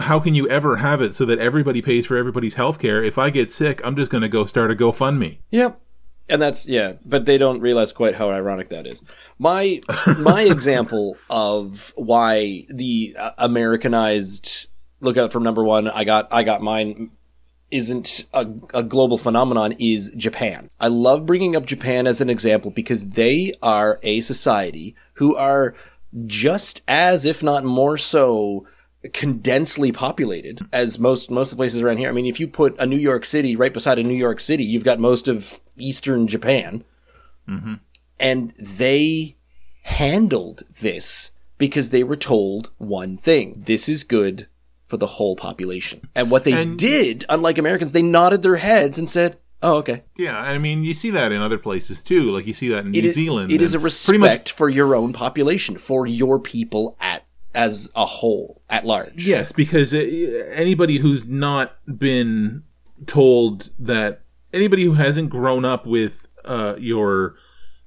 [0.00, 3.06] How can you ever have it so that everybody pays for everybody's healthcare?
[3.06, 5.38] If I get sick, I'm just going to go start a GoFundMe.
[5.50, 5.80] Yep.
[6.28, 9.02] And that's yeah, but they don't realize quite how ironic that is.
[9.38, 9.80] My
[10.16, 14.68] my example of why the uh, Americanized
[15.00, 17.10] look out for number one, I got I got mine
[17.70, 20.68] isn't a, a global phenomenon is Japan.
[20.80, 25.74] I love bringing up Japan as an example because they are a society who are
[26.26, 28.66] just as, if not more so,
[29.12, 32.08] condensely populated as most most of the places around here.
[32.08, 34.64] I mean, if you put a New York City right beside a New York City,
[34.64, 36.84] you've got most of eastern Japan,
[37.48, 37.74] mm-hmm.
[38.18, 39.36] and they
[39.82, 44.46] handled this because they were told one thing: this is good
[44.86, 46.02] for the whole population.
[46.14, 50.02] And what they And- did, unlike Americans, they nodded their heads and said, "Oh, okay."
[50.16, 52.30] Yeah, I mean, you see that in other places too.
[52.32, 53.52] Like you see that in It New is- Zealand.
[53.52, 57.24] It is a pretty much respect for your own population, for your people at
[57.54, 59.26] as a whole, at large.
[59.26, 62.62] Yes, because anybody who's not been
[63.06, 64.22] told that
[64.52, 67.36] anybody who hasn't grown up with uh, your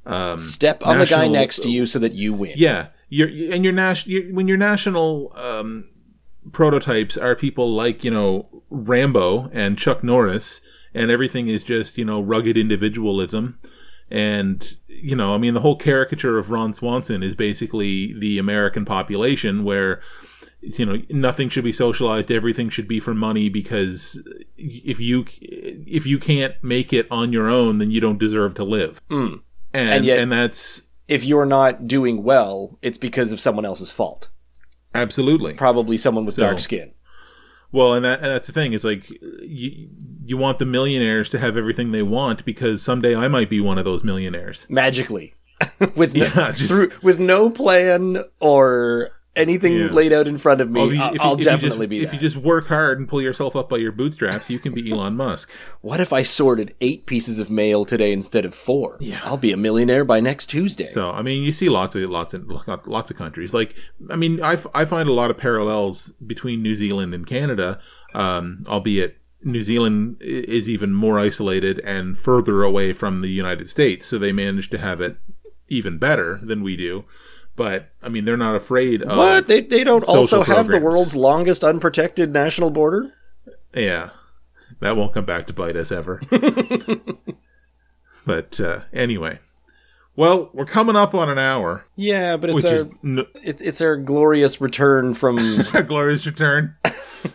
[0.05, 2.53] um, Step on the guy next to you so that you win.
[2.55, 5.89] yeah, your and your national when your national um,
[6.51, 10.59] prototypes are people like you know Rambo and Chuck Norris,
[10.93, 13.59] and everything is just you know rugged individualism.
[14.14, 18.86] And you know, I mean, the whole caricature of Ron Swanson is basically the American
[18.86, 20.01] population, where
[20.61, 24.22] you know nothing should be socialized, everything should be for money because
[24.55, 28.64] if you if you can't make it on your own, then you don't deserve to
[28.64, 29.01] live.
[29.09, 29.41] And
[29.74, 34.30] And and, yet- that's If you're not doing well, it's because of someone else's fault.
[34.93, 36.91] absolutely Probably someone with So- dark skin.
[37.72, 38.74] Well, and, that, and that's the thing.
[38.74, 39.89] It's like you,
[40.26, 43.78] you want the millionaires to have everything they want because someday I might be one
[43.78, 44.65] of those millionaires.
[44.69, 45.34] Magically.
[45.95, 49.86] with no, Yeah, just- through with no plan or anything Yeah.
[49.88, 52.11] laid out in front of me, if you- I'll, you- I'll definitely just, be If
[52.11, 52.15] that.
[52.15, 55.15] you just work hard and pull yourself up by your bootstraps, you can be Elon
[55.17, 55.49] Musk.
[55.82, 58.97] What if I sorted eight pieces of mail today instead of four?
[59.01, 59.19] Yeah.
[59.24, 60.88] I'll be a millionaire by next Tuesday.
[60.88, 62.47] So I mean, you see lots of lots of
[62.86, 63.53] lots of countries.
[63.53, 63.76] Like
[64.09, 67.80] I mean, I, f- I find a lot of parallels between New Zealand and Canada,
[68.13, 74.07] um, albeit New Zealand is even more isolated and further away from the United States,
[74.07, 75.17] so they manage to have it
[75.67, 77.05] even better than we do.
[77.55, 79.47] But I mean, they're not afraid of what?
[79.47, 83.13] They, they don't also have the world's longest unprotected national border?
[83.75, 84.09] Yeah,
[84.79, 86.19] that won't come back to bite us ever.
[88.25, 89.39] but uh, anyway,
[90.16, 93.95] well, we're coming up on an hour, Yeah, but it's our n- it's it's our
[93.97, 95.38] glorious return from
[95.74, 96.76] a glorious return.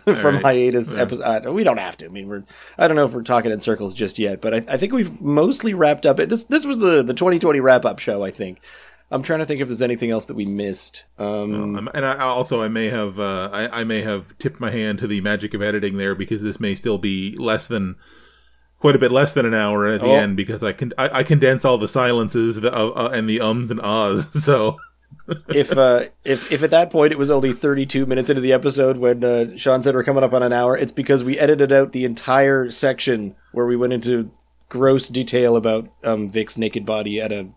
[0.04, 0.42] from right.
[0.44, 1.46] hiatus episode.
[1.48, 2.04] We don't have to.
[2.04, 2.44] I mean, we're
[2.76, 5.20] I don't know if we're talking in circles just yet, but I, I think we've
[5.20, 6.18] mostly wrapped up.
[6.18, 8.22] This this was the the 2020 wrap up show.
[8.22, 8.60] I think.
[9.10, 11.06] I'm trying to think if there's anything else that we missed.
[11.18, 14.70] Um, Um, and I, also, I may have uh, I, I may have tipped my
[14.70, 17.96] hand to the magic of editing there because this may still be less than
[18.80, 20.14] quite a bit less than an hour at the Oh.
[20.14, 23.40] end because I can I, I condense all the silences the, uh, uh, and the
[23.40, 24.26] ums and ahs.
[24.42, 24.76] So
[25.48, 28.98] if uh, if if at that point it was only 32 minutes into the episode
[28.98, 31.92] when uh, Sean said we're coming up on an hour, it's because we edited out
[31.92, 34.30] the entire section where we went into
[34.68, 37.48] gross detail about um, Vic's naked body at a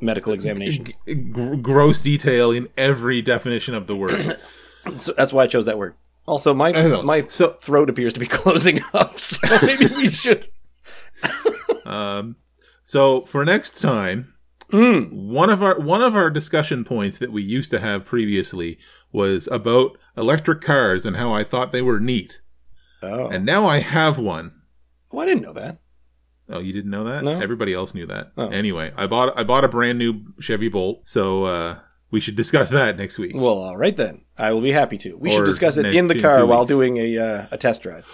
[0.00, 0.92] medical examination.
[1.06, 4.38] G- gross detail in every definition of the word.
[4.98, 5.94] so that's why I chose that word.
[6.30, 6.70] Also, my
[7.02, 10.46] my so, throat appears to be closing up, so maybe we should.
[11.84, 12.36] um,
[12.84, 14.32] so for next time,
[14.70, 15.10] mm.
[15.12, 18.78] one of our one of our discussion points that we used to have previously
[19.10, 22.38] was about electric cars and how I thought they were neat.
[23.02, 23.28] Oh.
[23.28, 24.52] And now I have one.
[25.12, 25.80] Oh, I didn't know that.
[26.48, 27.24] Oh, you didn't know that?
[27.24, 27.40] No.
[27.40, 28.30] Everybody else knew that.
[28.36, 28.50] Oh.
[28.50, 31.78] Anyway, I bought I bought a brand new Chevy Bolt, so uh,
[32.10, 33.32] we should discuss that next week.
[33.34, 34.24] Well, all right then.
[34.36, 35.16] I will be happy to.
[35.16, 38.06] We or should discuss it in the car while doing a uh, a test drive.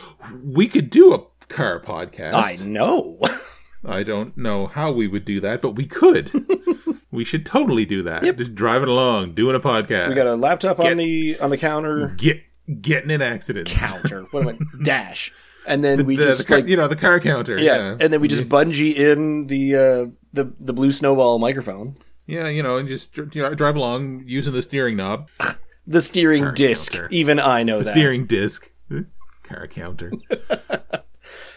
[0.42, 2.34] We could do a car podcast.
[2.34, 3.18] I know.
[3.84, 6.32] I don't know how we would do that, but we could.
[7.12, 8.24] we should totally do that.
[8.24, 8.36] Yep.
[8.38, 10.08] Just driving along, doing a podcast.
[10.08, 12.08] We got a laptop get, on the on the counter.
[12.16, 12.42] Get
[12.80, 13.72] getting in accidents.
[13.72, 14.22] Counter.
[14.32, 14.82] What am I?
[14.82, 15.32] Dash.
[15.66, 17.58] And then the, we the, just the like you know the car counter.
[17.58, 17.76] Yeah.
[17.76, 17.96] yeah.
[18.00, 21.96] And then we just bungee in the uh, the the blue snowball microphone.
[22.26, 25.28] Yeah, you know, and just you know, drive along using the steering knob.
[25.86, 26.92] the steering car disc.
[26.92, 27.08] Counter.
[27.10, 27.92] Even I know the that.
[27.92, 28.70] Steering disc.
[29.44, 30.12] Car counter.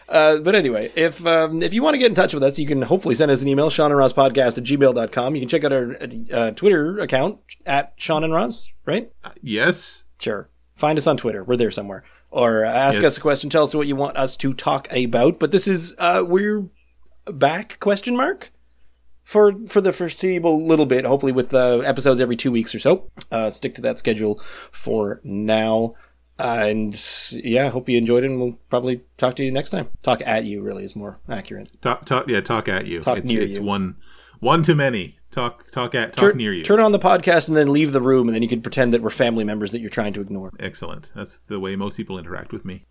[0.09, 2.65] Uh, but anyway, if um, if you want to get in touch with us, you
[2.65, 5.36] can hopefully send us an email, Sean and Ross podcast at gmail.com.
[5.36, 5.95] You can check out our
[6.34, 9.11] uh, Twitter account at Sean and Ross, right?
[9.24, 10.05] Uh, yes.
[10.20, 10.49] Sure.
[10.76, 11.43] Find us on Twitter.
[11.43, 12.03] We're there somewhere.
[12.32, 13.13] Or ask yes.
[13.13, 13.49] us a question.
[13.49, 15.39] Tell us what you want us to talk about.
[15.39, 16.65] But this is, uh, we're
[17.26, 18.51] back, question mark?
[19.30, 23.12] For, for the foreseeable little bit, hopefully with uh, episodes every two weeks or so.
[23.32, 24.40] Uh, stick to that schedule
[24.72, 25.94] for now.
[26.40, 29.88] Uh, and yeah, hope you enjoyed it, and we'll probably talk to you next time.
[30.02, 31.70] Talk at you really is more accurate.
[31.84, 33.02] Talk, talk, yeah, talk at you.
[33.02, 33.62] Talk it's, near it's you.
[33.62, 33.98] one,
[34.40, 35.20] one too many.
[35.30, 36.64] Talk, talk at, talk turn, near you.
[36.64, 39.04] Turn on the podcast and then leave the room, and then you can pretend that
[39.04, 40.52] we're family members that you're trying to ignore.
[40.60, 41.12] Excellent.
[41.16, 42.86] That's the way most people interact with me.